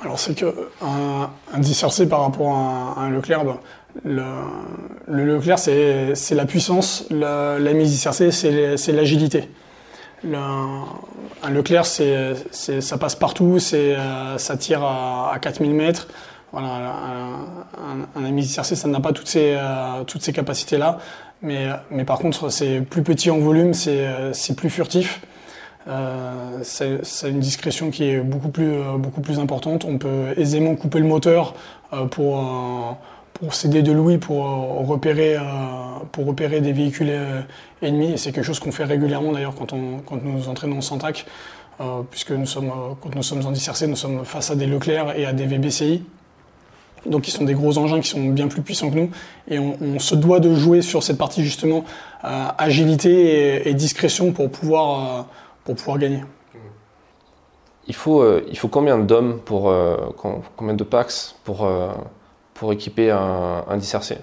Alors 0.00 0.18
c'est 0.18 0.34
que 0.34 0.70
un, 0.80 1.28
un 1.52 2.06
par 2.06 2.20
rapport 2.20 2.54
à 2.54 3.00
un, 3.00 3.10
Leclerc, 3.10 3.44
ben, 3.44 3.58
le, 4.04 5.24
Leclerc, 5.24 5.58
c'est 5.58 6.34
la 6.34 6.46
puissance, 6.46 7.06
la, 7.10 7.58
la 7.58 7.72
mise 7.72 8.08
c'est 8.12 8.92
l'agilité. 8.92 9.48
Un 10.24 11.50
Leclerc, 11.50 11.86
ça 11.86 12.98
passe 12.98 13.14
partout, 13.14 13.58
euh, 13.72 14.38
ça 14.38 14.56
tire 14.56 14.82
à, 14.82 15.32
à 15.32 15.38
4000 15.38 15.72
mètres. 15.72 16.08
Voilà, 16.52 16.68
un, 16.68 18.22
un, 18.22 18.24
un 18.24 18.42
ça 18.42 18.88
n'a 18.88 19.00
pas 19.00 19.12
toutes 19.12 19.28
ces, 19.28 19.54
euh, 19.54 20.04
ces 20.20 20.32
capacités-là. 20.32 20.98
Mais, 21.42 21.68
mais 21.90 22.04
par 22.04 22.18
contre, 22.18 22.48
c'est 22.48 22.80
plus 22.80 23.02
petit 23.02 23.30
en 23.30 23.38
volume, 23.38 23.72
c'est 23.74 24.56
plus 24.56 24.70
furtif. 24.70 25.20
c'est 26.62 27.28
une 27.28 27.38
discrétion 27.38 27.90
qui 27.90 28.10
est 28.10 28.18
beaucoup 28.18 28.48
plus, 28.48 28.76
beaucoup 28.98 29.20
plus 29.20 29.38
importante. 29.38 29.84
On 29.84 29.98
peut 29.98 30.34
aisément 30.36 30.74
couper 30.74 30.98
le 30.98 31.06
moteur 31.06 31.54
pour 32.10 32.44
pour 33.38 33.54
s'aider 33.54 33.82
de 33.82 33.92
Louis 33.92 34.18
pour 34.18 34.44
repérer, 34.86 35.36
pour 36.12 36.26
repérer 36.26 36.60
des 36.60 36.72
véhicules 36.72 37.12
ennemis. 37.82 38.12
Et 38.12 38.16
c'est 38.16 38.32
quelque 38.32 38.44
chose 38.44 38.58
qu'on 38.58 38.72
fait 38.72 38.84
régulièrement 38.84 39.32
d'ailleurs 39.32 39.54
quand, 39.54 39.72
on, 39.72 39.98
quand 39.98 40.22
nous 40.22 40.48
entraînons 40.48 40.78
en 40.78 40.80
Santac, 40.80 41.24
puisque 42.10 42.32
nous 42.32 42.46
sommes, 42.46 42.72
quand 43.00 43.14
nous 43.14 43.22
sommes 43.22 43.46
en 43.46 43.52
dissercé, 43.52 43.86
nous 43.86 43.96
sommes 43.96 44.24
face 44.24 44.50
à 44.50 44.56
des 44.56 44.66
Leclerc 44.66 45.16
et 45.16 45.24
à 45.24 45.32
des 45.32 45.46
VBCI. 45.46 46.02
Donc 47.06 47.28
ils 47.28 47.30
sont 47.30 47.44
des 47.44 47.54
gros 47.54 47.78
engins 47.78 48.00
qui 48.00 48.08
sont 48.08 48.28
bien 48.28 48.48
plus 48.48 48.62
puissants 48.62 48.90
que 48.90 48.96
nous. 48.96 49.10
Et 49.48 49.58
on, 49.58 49.98
se 49.98 50.14
doit 50.14 50.40
de 50.40 50.54
jouer 50.54 50.82
sur 50.82 51.02
cette 51.02 51.18
partie 51.18 51.42
justement 51.42 51.84
euh, 52.24 52.46
agilité 52.58 53.68
et, 53.68 53.74
discrétion 53.74 54.32
pour 54.32 54.50
pouvoir, 54.50 55.20
euh, 55.20 55.22
pour 55.64 55.74
pouvoir 55.76 55.98
gagner. 55.98 56.22
Il 57.86 57.94
faut, 57.94 58.20
euh, 58.20 58.44
il 58.50 58.58
faut 58.58 58.68
combien 58.68 58.98
d'hommes 58.98 59.40
pour 59.44 59.72
combien 60.56 60.74
de 60.74 60.84
packs 60.84 61.34
pour, 61.44 61.68
pour 62.58 62.72
équiper 62.72 63.10
un, 63.10 63.64
un 63.68 63.76
dissercé 63.76 64.18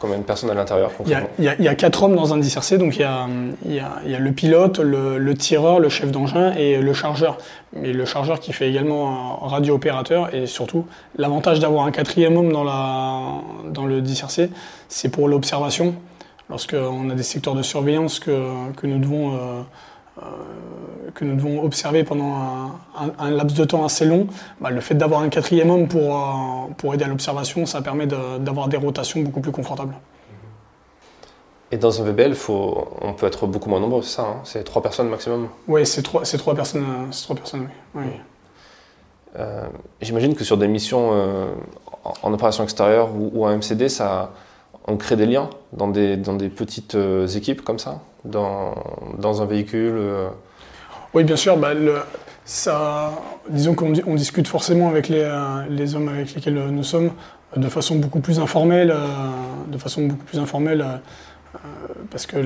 Combien 0.00 0.16
de 0.16 0.22
personnes 0.22 0.48
à 0.48 0.54
l'intérieur 0.54 0.90
il, 1.06 1.26
il 1.38 1.44
y, 1.44 1.68
a 1.68 1.74
quatre 1.74 2.02
hommes 2.04 2.16
dans 2.16 2.32
un 2.32 2.38
dissercé, 2.38 2.78
donc 2.78 2.96
il 2.96 3.02
y 3.02 3.04
a, 3.04 3.26
y 3.66 4.10
y 4.10 4.16
le 4.16 4.32
pilote, 4.32 4.78
le, 4.78 5.18
le, 5.18 5.34
tireur, 5.34 5.78
le 5.78 5.90
chef 5.90 6.10
d'engin 6.10 6.54
et 6.54 6.80
le 6.80 6.94
chargeur. 6.94 7.36
Mais 7.74 7.92
le 7.92 8.06
chargeur 8.06 8.40
qui 8.40 8.54
fait 8.54 8.66
également 8.66 9.44
un 9.44 9.48
radio-opérateur 9.48 10.34
et 10.34 10.46
surtout 10.46 10.86
l'avantage 11.18 11.60
d'avoir 11.60 11.84
un 11.84 11.90
quatrième 11.90 12.38
homme 12.38 12.50
dans, 12.50 12.64
la, 12.64 13.42
dans 13.68 13.84
le 13.84 14.00
dissercé, 14.00 14.48
c'est 14.88 15.10
pour 15.10 15.28
l'observation. 15.28 15.94
Lorsqu'on 16.48 17.10
a 17.10 17.14
des 17.14 17.22
secteurs 17.22 17.54
de 17.54 17.62
surveillance 17.62 18.20
que, 18.20 18.72
que 18.76 18.86
nous 18.86 18.98
devons... 18.98 19.34
Euh, 19.34 19.62
que 21.14 21.24
nous 21.24 21.36
devons 21.36 21.62
observer 21.62 22.04
pendant 22.04 22.34
un, 23.18 23.30
laps 23.30 23.56
de 23.56 23.64
temps 23.64 23.84
assez 23.84 24.04
long, 24.04 24.26
bah, 24.60 24.70
le 24.70 24.80
fait 24.80 24.94
d'avoir 24.94 25.20
un 25.20 25.28
quatrième 25.28 25.70
homme 25.70 25.88
pour, 25.88 26.16
euh, 26.16 26.72
pour 26.76 26.94
aider 26.94 27.04
à 27.04 27.08
l'observation, 27.08 27.66
ça 27.66 27.80
permet 27.82 28.06
d'avoir 28.06 28.68
des 28.68 28.76
rotations 28.76 29.20
beaucoup 29.20 29.40
plus 29.40 29.52
confortables. 29.52 29.94
Et 31.70 31.76
dans 31.76 32.00
un 32.00 32.04
VBL, 32.04 32.34
faut, 32.34 32.88
on 33.00 33.14
peut 33.14 33.26
être 33.26 33.46
beaucoup 33.46 33.68
moins 33.68 33.80
nombreux, 33.80 34.02
c'est 34.02 34.16
ça 34.16 34.22
hein? 34.22 34.40
C'est 34.44 34.62
trois 34.64 34.82
personnes 34.82 35.08
maximum? 35.08 35.48
Oui, 35.66 35.86
c'est 35.86 36.02
trois, 36.02 36.22
trois, 36.22 36.54
personnes, 36.54 36.84
trois 37.10 37.36
personnes, 37.36 37.68
oui. 37.94 38.04
Euh, 39.36 39.66
j'imagine 40.00 40.36
que 40.36 40.44
sur 40.44 40.56
des 40.56 40.68
missions 40.68 41.10
en, 42.22 42.32
opération 42.32 42.62
extérieure 42.62 43.08
ou, 43.16 43.30
ou, 43.34 43.46
en 43.46 43.56
MCD, 43.56 43.88
ça, 43.88 44.30
on 44.86 44.96
crée 44.96 45.16
des 45.16 45.26
liens 45.26 45.50
dans 45.72 45.88
des, 45.88 46.16
dans 46.16 46.34
des 46.34 46.48
petites 46.48 46.96
équipes 47.34 47.62
comme 47.62 47.80
ça? 47.80 48.00
Dans, 48.24 49.42
un 49.42 49.46
véhicule 49.46 49.94
euh. 49.96 50.28
Oui, 51.12 51.24
bien 51.24 51.36
sûr. 51.36 51.56
Bah, 51.56 51.70
ça, 52.44 53.12
disons 53.48 53.74
qu'on 53.74 53.92
on 54.06 54.14
discute 54.14 54.48
forcément 54.48 54.88
avec 54.88 55.08
les, 55.08 55.22
euh, 55.22 55.94
hommes 55.94 56.08
avec 56.08 56.34
lesquels 56.34 56.54
nous 56.54 56.82
sommes 56.82 57.10
de 57.56 57.68
façon 57.68 57.96
beaucoup 57.96 58.20
plus 58.20 58.40
informelle, 58.40 58.90
euh, 58.90 59.06
de 59.68 59.78
façon 59.78 60.06
beaucoup 60.06 60.24
plus 60.24 60.38
informelle, 60.38 60.84
parce 62.10 62.26
que 62.26 62.36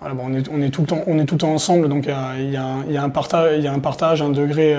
voilà, 0.00 0.14
bon, 0.14 0.32
on, 0.50 0.62
est, 0.62 0.70
tout 0.70 0.80
le 0.82 0.86
temps, 0.86 1.02
on 1.06 1.18
est 1.18 1.26
tout 1.26 1.34
le 1.34 1.40
temps 1.40 1.52
ensemble, 1.52 1.88
donc 1.88 2.06
il 2.06 2.50
y 2.50 2.56
a, 2.56 3.02
un 3.02 3.10
partage, 3.10 4.22
un 4.22 4.30
degré, 4.30 4.74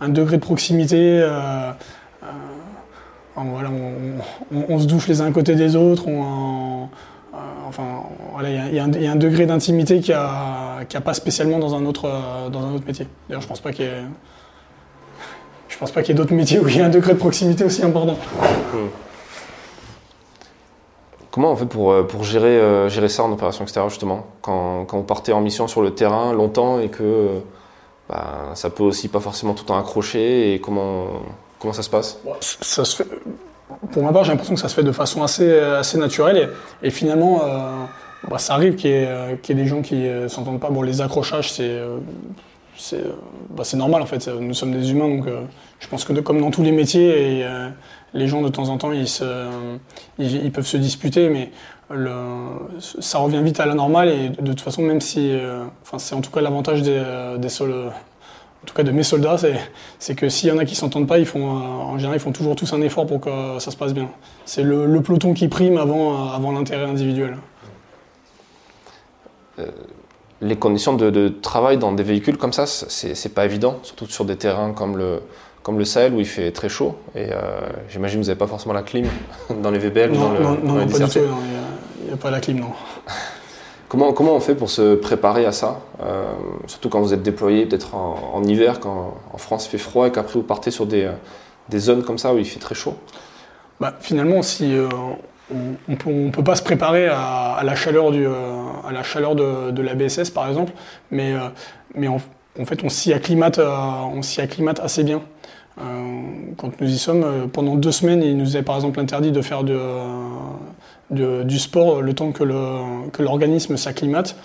un 0.00 0.08
degré 0.08 0.36
de 0.36 0.42
proximité. 0.42 1.28
voilà, 3.34 3.70
on, 4.68 4.78
se 4.78 4.86
douche 4.86 5.08
les 5.08 5.20
uns 5.20 5.32
côté 5.32 5.56
des 5.56 5.74
autres. 5.74 6.06
Enfin, 7.68 8.02
il 8.42 8.74
y, 8.74 8.78
a 8.78 9.12
un 9.12 9.16
degré 9.16 9.46
d'intimité 9.46 10.00
qu'il 10.00 10.14
n'y 10.14 10.20
a, 10.20 11.00
pas 11.04 11.14
spécialement 11.14 11.58
dans 11.58 11.74
un 11.74 11.84
autre, 11.86 12.06
euh, 12.06 12.48
dans 12.48 12.64
un 12.64 12.74
autre 12.74 12.86
métier. 12.86 13.06
D'ailleurs, 13.28 13.42
je 13.42 13.48
pense 13.48 13.60
pas 13.60 13.72
qu'il 13.72 13.84
y 13.84 13.88
ait, 13.88 14.02
je 15.68 15.78
pense 15.78 15.90
pas 15.90 16.02
qu'il 16.02 16.14
y 16.14 16.16
ait 16.16 16.18
d'autres 16.18 16.34
métiers 16.34 16.58
où 16.58 16.68
il 16.68 16.76
y 16.76 16.80
a 16.80 16.86
un 16.86 16.90
degré 16.90 17.14
de 17.14 17.18
proximité 17.18 17.64
aussi 17.64 17.82
important. 17.82 18.14
Hmm. 18.72 18.88
Comment 21.30 21.52
on 21.52 21.56
fait 21.56 21.66
pour, 21.66 21.92
euh, 21.92 22.02
pour 22.02 22.24
gérer, 22.24 22.58
euh, 22.58 22.88
gérer 22.88 23.08
ça 23.08 23.22
en 23.22 23.32
opération 23.32 23.62
extérieure 23.62 23.90
justement 23.90 24.26
quand, 24.40 24.86
quand, 24.86 24.96
vous 24.96 25.04
partez 25.04 25.34
en 25.34 25.42
mission 25.42 25.68
sur 25.68 25.82
le 25.82 25.94
terrain 25.94 26.32
longtemps 26.32 26.80
et 26.80 26.88
que 26.88 27.42
bah, 28.08 28.52
ça 28.54 28.70
peut 28.70 28.84
aussi 28.84 29.08
pas 29.08 29.20
forcément 29.20 29.52
tout 29.52 29.64
le 29.64 29.68
temps 29.68 29.78
accrocher 29.78 30.54
et 30.54 30.60
comment, 30.60 31.08
comment 31.58 31.74
ça 31.74 31.82
se 31.82 31.90
passe? 31.90 32.18
Ça 32.40 32.86
se 32.86 32.96
fait, 32.96 33.08
pour 33.92 34.02
ma 34.02 34.12
part, 34.12 34.24
j'ai 34.24 34.30
l'impression 34.30 34.54
que 34.54 34.60
ça 34.60 34.68
se 34.68 34.74
fait 34.74 34.82
de 34.82 34.92
façon 34.92 35.22
assez, 35.22 35.58
assez 35.58 35.98
naturelle. 35.98 36.50
Et, 36.82 36.90
finalement, 36.90 37.42
euh, 37.44 37.84
bah, 38.28 38.38
ça 38.38 38.54
arrive 38.54 38.76
qu'il 38.76 38.90
y, 38.90 38.94
ait 38.94 39.54
des 39.54 39.66
gens 39.66 39.82
qui 39.82 39.96
ne 39.96 40.08
euh, 40.08 40.28
s'entendent 40.28 40.60
pas. 40.60 40.70
Bon, 40.70 40.82
les 40.82 41.00
accrochages, 41.00 41.52
c'est 41.52 41.68
euh, 41.68 41.98
bah, 43.50 43.64
normal 43.74 44.02
en 44.02 44.06
fait. 44.06 44.28
Nous 44.28 44.54
sommes 44.54 44.72
des 44.72 44.90
humains, 44.92 45.08
donc 45.08 45.24
je 45.80 45.88
pense 45.88 46.04
que 46.04 46.12
comme 46.20 46.40
dans 46.40 46.50
tous 46.50 46.62
les 46.62 46.72
métiers, 46.72 47.40
et, 47.40 47.46
les 48.14 48.28
gens 48.28 48.40
de 48.40 48.48
temps 48.48 48.68
en 48.68 48.78
temps, 48.78 48.92
ils, 48.92 49.08
ils, 50.18 50.52
peuvent 50.52 50.66
se 50.66 50.76
disputer, 50.76 51.28
mais 51.28 51.50
ça 53.00 53.18
revient 53.18 53.42
vite 53.42 53.60
à 53.60 53.66
la 53.66 53.74
normale. 53.74 54.08
Et 54.08 54.28
de, 54.28 54.52
toute 54.52 54.60
façon, 54.60 54.82
même 54.82 55.00
si. 55.00 55.36
enfin, 55.82 55.98
c'est 55.98 56.14
en 56.14 56.20
tout 56.20 56.30
cas 56.30 56.40
l'avantage 56.40 56.82
des, 56.82 57.02
des 57.38 57.48
sols 57.48 57.90
en 58.66 58.70
tout 58.70 58.74
cas 58.74 58.82
de 58.82 58.90
mes 58.90 59.04
soldats, 59.04 59.36
c'est 60.00 60.16
que 60.16 60.28
s'il 60.28 60.48
y 60.48 60.52
en 60.52 60.58
a 60.58 60.64
qui 60.64 60.74
s'entendent 60.74 61.06
pas, 61.06 61.20
ils 61.20 61.24
font, 61.24 61.56
euh, 61.56 61.60
en 61.60 61.98
général, 61.98 62.16
ils 62.16 62.20
font 62.20 62.32
toujours 62.32 62.56
tous 62.56 62.72
un 62.72 62.80
effort 62.80 63.06
pour 63.06 63.20
que 63.20 63.60
ça 63.60 63.70
se 63.70 63.76
passe 63.76 63.94
bien. 63.94 64.08
C'est 64.44 64.64
le, 64.64 65.00
peloton 65.02 65.34
qui 65.34 65.46
prime 65.46 65.78
avant, 65.78 66.30
avant 66.30 66.50
l'intérêt 66.50 66.84
individuel. 66.84 67.36
Euh, 69.60 69.66
les 70.40 70.56
conditions 70.56 70.94
de, 70.94 71.28
travail 71.28 71.78
dans 71.78 71.92
des 71.92 72.02
véhicules 72.02 72.36
comme 72.38 72.52
ça, 72.52 72.66
c'est 72.66 73.32
pas 73.32 73.44
évident, 73.44 73.78
surtout 73.84 74.06
sur 74.06 74.24
des 74.24 74.34
terrains 74.34 74.72
comme 74.72 74.96
le, 74.96 75.20
comme 75.62 75.78
le 75.78 75.84
Sahel 75.84 76.12
où 76.12 76.18
il 76.18 76.26
fait 76.26 76.50
très 76.50 76.68
chaud. 76.68 76.96
Et 77.14 77.28
euh, 77.30 77.60
j'imagine 77.88 78.18
que 78.18 78.24
vous 78.24 78.30
n'avez 78.30 78.38
pas 78.38 78.48
forcément 78.48 78.74
la 78.74 78.82
clim 78.82 79.06
dans 79.62 79.70
les 79.70 79.78
VBL 79.78 80.10
Non, 80.10 80.18
dans 80.18 80.32
le, 80.32 80.40
non, 80.40 80.58
non, 80.64 80.88
pas 80.88 80.98
du 80.98 81.04
tout, 81.04 81.20
il 82.00 82.06
n'y 82.08 82.12
a, 82.12 82.16
pas 82.16 82.32
la 82.32 82.40
clim, 82.40 82.58
non. 82.58 82.72
Comment, 83.88 84.12
on 84.18 84.40
fait 84.40 84.56
pour 84.56 84.68
se 84.68 84.96
préparer 84.96 85.46
à 85.46 85.52
ça 85.52 85.80
euh, 86.02 86.24
Surtout 86.66 86.88
quand 86.88 87.00
vous 87.00 87.14
êtes 87.14 87.22
déployé 87.22 87.66
peut-être 87.66 87.94
en, 87.94 88.42
hiver, 88.42 88.80
quand 88.80 89.14
en 89.32 89.38
France 89.38 89.66
il 89.66 89.70
fait 89.70 89.78
froid 89.78 90.08
et 90.08 90.12
qu'après 90.12 90.34
vous 90.34 90.42
partez 90.42 90.70
sur 90.70 90.86
des, 90.86 91.08
des, 91.68 91.78
zones 91.78 92.02
comme 92.02 92.18
ça 92.18 92.34
où 92.34 92.38
il 92.38 92.44
fait 92.44 92.58
très 92.58 92.74
chaud 92.74 92.96
bah, 93.78 93.94
Finalement, 94.00 94.42
si, 94.42 94.76
euh, 94.76 94.88
on 95.52 95.76
ne 95.88 96.30
peut, 96.30 96.42
pas 96.42 96.56
se 96.56 96.62
préparer 96.62 97.06
à, 97.06 97.60
la 97.62 97.76
chaleur, 97.76 98.10
euh, 98.12 99.34
de, 99.34 99.70
de, 99.70 99.82
la 99.82 99.94
BSS 99.94 100.30
par 100.30 100.48
exemple, 100.48 100.72
mais, 101.12 101.34
mais 101.94 102.08
en, 102.08 102.18
fait 102.64 102.82
on 102.82 102.88
s'y 102.88 103.12
acclimate, 103.12 103.60
on 103.60 104.22
s'y 104.22 104.40
acclimate 104.40 104.80
assez 104.80 105.04
bien. 105.04 105.22
quand 105.76 106.80
nous 106.80 106.88
y 106.88 106.98
sommes, 106.98 107.48
pendant 107.52 107.76
deux 107.76 107.92
semaines, 107.92 108.24
il 108.24 108.36
nous 108.36 108.56
est 108.56 108.62
par 108.62 108.74
exemple 108.74 108.98
interdit 108.98 109.30
de 109.30 109.42
faire 109.42 109.62
de, 109.62 109.78
du 111.10 111.58
sport 111.58 112.02
le 112.02 112.14
temps 112.14 112.32
que 112.32 112.42
l'organisme 113.22 113.76
s'acclimate. 113.76 114.36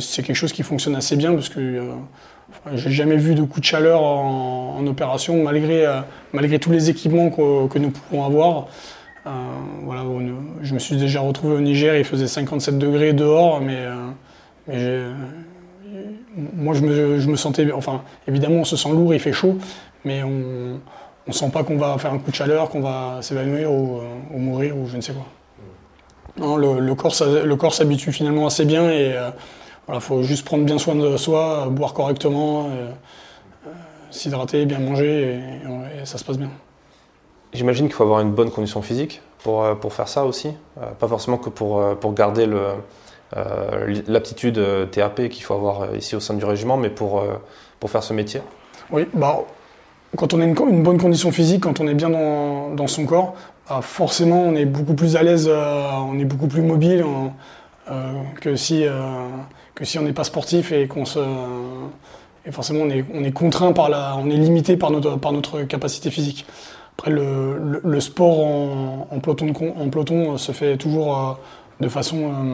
C'est 0.00 0.22
quelque 0.22 0.36
chose 0.36 0.52
qui 0.52 0.62
fonctionne 0.62 0.94
assez 0.94 1.16
bien 1.16 1.34
parce 1.34 1.48
que 1.48 1.80
euh, 2.66 2.76
j'ai 2.76 2.90
jamais 2.90 3.16
vu 3.16 3.34
de 3.34 3.42
coup 3.42 3.60
de 3.60 3.64
chaleur 3.64 4.02
en, 4.02 4.86
opération 4.86 5.42
malgré, 5.42 5.86
euh, 5.86 6.00
malgré 6.32 6.58
tous 6.58 6.70
les 6.70 6.90
équipements 6.90 7.30
que, 7.30 7.78
nous 7.78 7.90
pouvons 7.90 8.24
avoir. 8.24 8.66
Euh, 9.26 9.30
voilà, 9.84 10.04
je 10.62 10.74
me 10.74 10.78
suis 10.78 10.96
déjà 10.96 11.20
retrouvé 11.20 11.54
au 11.54 11.60
Niger, 11.60 11.96
il 11.96 12.04
faisait 12.04 12.26
57 12.26 12.78
degrés 12.78 13.12
dehors, 13.12 13.60
mais, 13.60 13.86
moi 16.56 16.74
je 16.74 16.80
me, 16.82 17.20
je 17.20 17.28
me, 17.28 17.36
sentais, 17.36 17.70
enfin 17.72 18.02
évidemment 18.26 18.56
on 18.56 18.64
se 18.64 18.76
sent 18.76 18.90
lourd, 18.90 19.14
il 19.14 19.20
fait 19.20 19.32
chaud, 19.32 19.58
mais 20.04 20.22
on 20.22 20.80
ne 21.26 21.32
sent 21.32 21.50
pas 21.52 21.62
qu'on 21.62 21.76
va 21.76 21.98
faire 21.98 22.12
un 22.12 22.18
coup 22.18 22.30
de 22.30 22.36
chaleur, 22.36 22.68
qu'on 22.70 22.80
va 22.80 23.18
s'évanouir 23.22 23.70
ou, 23.70 24.00
ou, 24.32 24.38
mourir 24.38 24.76
ou 24.76 24.88
je 24.88 24.96
ne 24.96 25.02
sais 25.02 25.12
quoi 25.12 25.26
le, 26.36 26.94
corps, 27.56 27.74
s'habitue 27.74 28.12
finalement 28.12 28.46
assez 28.46 28.64
bien 28.64 28.90
et 28.90 29.12
euh, 29.14 29.30
il 29.92 30.00
faut 30.00 30.22
juste 30.22 30.44
prendre 30.44 30.64
bien 30.64 30.78
soin 30.78 30.94
de 30.94 31.16
soi, 31.16 31.68
boire 31.70 31.92
correctement, 31.92 32.66
euh, 32.66 32.90
euh, 33.66 33.70
s'hydrater, 34.10 34.64
bien 34.66 34.78
manger 34.78 35.40
et, 36.02 36.04
ça 36.04 36.18
se 36.18 36.24
passe 36.24 36.38
bien. 36.38 36.50
J'imagine 37.52 37.86
qu'il 37.86 37.94
faut 37.94 38.04
avoir 38.04 38.20
une 38.20 38.32
bonne 38.32 38.50
condition 38.50 38.82
physique 38.82 39.20
pour, 39.42 39.64
pour 39.78 39.92
faire 39.92 40.08
ça 40.08 40.24
aussi, 40.24 40.54
pas 40.98 41.06
forcément 41.06 41.36
que 41.36 41.50
pour, 41.50 41.96
pour 41.98 42.14
garder 42.14 42.48
l'aptitude 44.06 44.60
TAP 44.90 45.28
qu'il 45.28 45.44
faut 45.44 45.54
avoir 45.54 45.94
ici 45.94 46.16
au 46.16 46.20
sein 46.20 46.34
du 46.34 46.44
régiment, 46.44 46.76
mais 46.76 46.88
pour, 46.88 47.22
pour 47.78 47.90
faire 47.90 48.02
ce 48.02 48.14
métier. 48.14 48.40
Oui, 48.90 49.06
bah, 49.12 49.44
quand 50.16 50.32
on 50.34 50.40
a 50.40 50.44
une, 50.44 50.82
bonne 50.82 51.00
condition 51.00 51.30
physique, 51.30 51.62
quand 51.62 51.80
on 51.80 51.86
est 51.86 51.94
bien 51.94 52.10
dans, 52.10 52.74
dans 52.74 52.86
son 52.86 53.04
corps, 53.04 53.34
forcément, 53.80 54.42
on 54.42 54.54
est 54.54 54.64
beaucoup 54.64 54.94
plus 54.94 55.16
à 55.16 55.22
l'aise, 55.22 55.48
euh, 55.48 55.90
on 56.08 56.18
est 56.18 56.24
beaucoup 56.24 56.48
plus 56.48 56.62
mobile 56.62 57.04
euh, 57.90 58.12
que, 58.40 58.56
si, 58.56 58.84
euh, 58.84 58.92
que 59.74 59.84
si 59.84 59.98
on 59.98 60.02
n'est 60.02 60.12
pas 60.12 60.24
sportif 60.24 60.72
et 60.72 60.86
qu'on 60.88 61.04
forcément, 62.50 62.80
on 62.82 62.90
est, 62.90 63.04
on 63.14 63.24
est 63.24 63.32
contraint 63.32 63.72
par 63.72 63.88
la. 63.88 64.16
On 64.16 64.28
est 64.28 64.36
limité 64.36 64.76
par 64.76 64.90
notre, 64.90 65.16
par 65.16 65.32
notre 65.32 65.62
capacité 65.62 66.10
physique. 66.10 66.44
Après, 66.98 67.10
le, 67.10 68.00
sport 68.00 68.40
en, 69.10 69.18
peloton 69.20 70.36
se 70.36 70.52
fait 70.52 70.76
toujours 70.76 71.38
de 71.80 71.88
façon, 71.88 72.44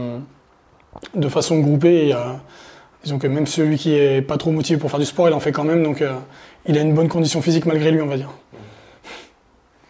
groupée. 1.61 2.11
Et, 2.11 3.29
même 3.29 3.47
celui 3.47 3.79
qui 3.79 3.95
est 3.95 4.23
pas 4.23 4.37
trop 4.37 4.53
motivé 4.53 4.79
pour 4.79 4.91
faire 4.91 5.01
du 5.01 5.07
sport, 5.07 5.29
il 5.29 5.35
en 5.35 5.41
fait 5.41 5.53
quand 5.53 5.65
même, 5.65 5.83
donc 5.83 6.05
il 6.67 6.79
a 6.79 6.81
une 6.83 6.95
bonne 6.95 7.09
condition 7.09 7.43
physique 7.43 7.67
malgré 7.67 7.91
lui, 7.91 8.01
on 8.01 8.07
va 8.07 8.17
dire. 8.17 8.31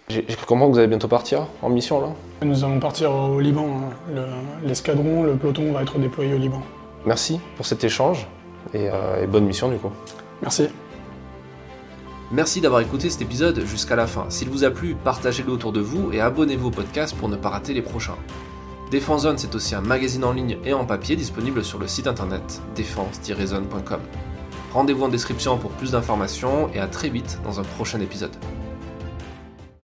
J'ai 0.08 0.22
cru 0.22 0.46
comprendre 0.46 0.70
que 0.70 0.74
vous 0.74 0.78
allez 0.78 0.88
bientôt 0.88 1.08
partir 1.08 1.46
en 1.60 1.68
mission 1.68 2.00
là 2.00 2.08
Nous 2.42 2.64
allons 2.64 2.80
partir 2.80 3.12
au 3.12 3.40
Liban. 3.40 3.66
Hein. 3.66 4.22
L'escadron, 4.64 5.22
le, 5.22 5.36
peloton 5.36 5.72
va 5.72 5.82
être 5.82 5.98
déployé 5.98 6.32
au 6.34 6.38
Liban. 6.38 6.62
Merci 7.04 7.40
pour 7.56 7.66
cet 7.66 7.84
échange 7.84 8.26
et, 8.72 8.86
et 9.22 9.26
bonne 9.26 9.44
mission 9.44 9.68
du 9.68 9.76
coup. 9.76 9.90
Merci. 10.40 10.68
Merci 12.30 12.60
d'avoir 12.60 12.82
écouté 12.82 13.08
cet 13.08 13.22
épisode 13.22 13.64
jusqu'à 13.64 13.96
la 13.96 14.06
fin. 14.06 14.26
S'il 14.28 14.50
vous 14.50 14.64
a 14.64 14.70
plu, 14.70 14.94
partagez-le 15.02 15.50
autour 15.50 15.72
de 15.72 15.80
vous 15.80 16.12
et 16.12 16.20
abonnez-vous 16.20 16.68
au 16.68 16.70
podcast 16.70 17.16
pour 17.16 17.30
ne 17.30 17.36
pas 17.36 17.48
rater 17.48 17.72
les 17.72 17.80
prochains. 17.80 18.16
Défense 18.90 19.22
Zone, 19.22 19.38
c'est 19.38 19.54
aussi 19.54 19.74
un 19.74 19.80
magazine 19.80 20.24
en 20.24 20.32
ligne 20.32 20.58
et 20.64 20.74
en 20.74 20.84
papier 20.84 21.16
disponible 21.16 21.64
sur 21.64 21.78
le 21.78 21.86
site 21.86 22.06
internet 22.06 22.60
défense-zone.com. 22.74 24.00
Rendez-vous 24.72 25.04
en 25.04 25.08
description 25.08 25.56
pour 25.56 25.70
plus 25.70 25.92
d'informations 25.92 26.70
et 26.74 26.78
à 26.78 26.86
très 26.86 27.08
vite 27.08 27.38
dans 27.44 27.60
un 27.60 27.64
prochain 27.64 28.00
épisode. 28.00 28.36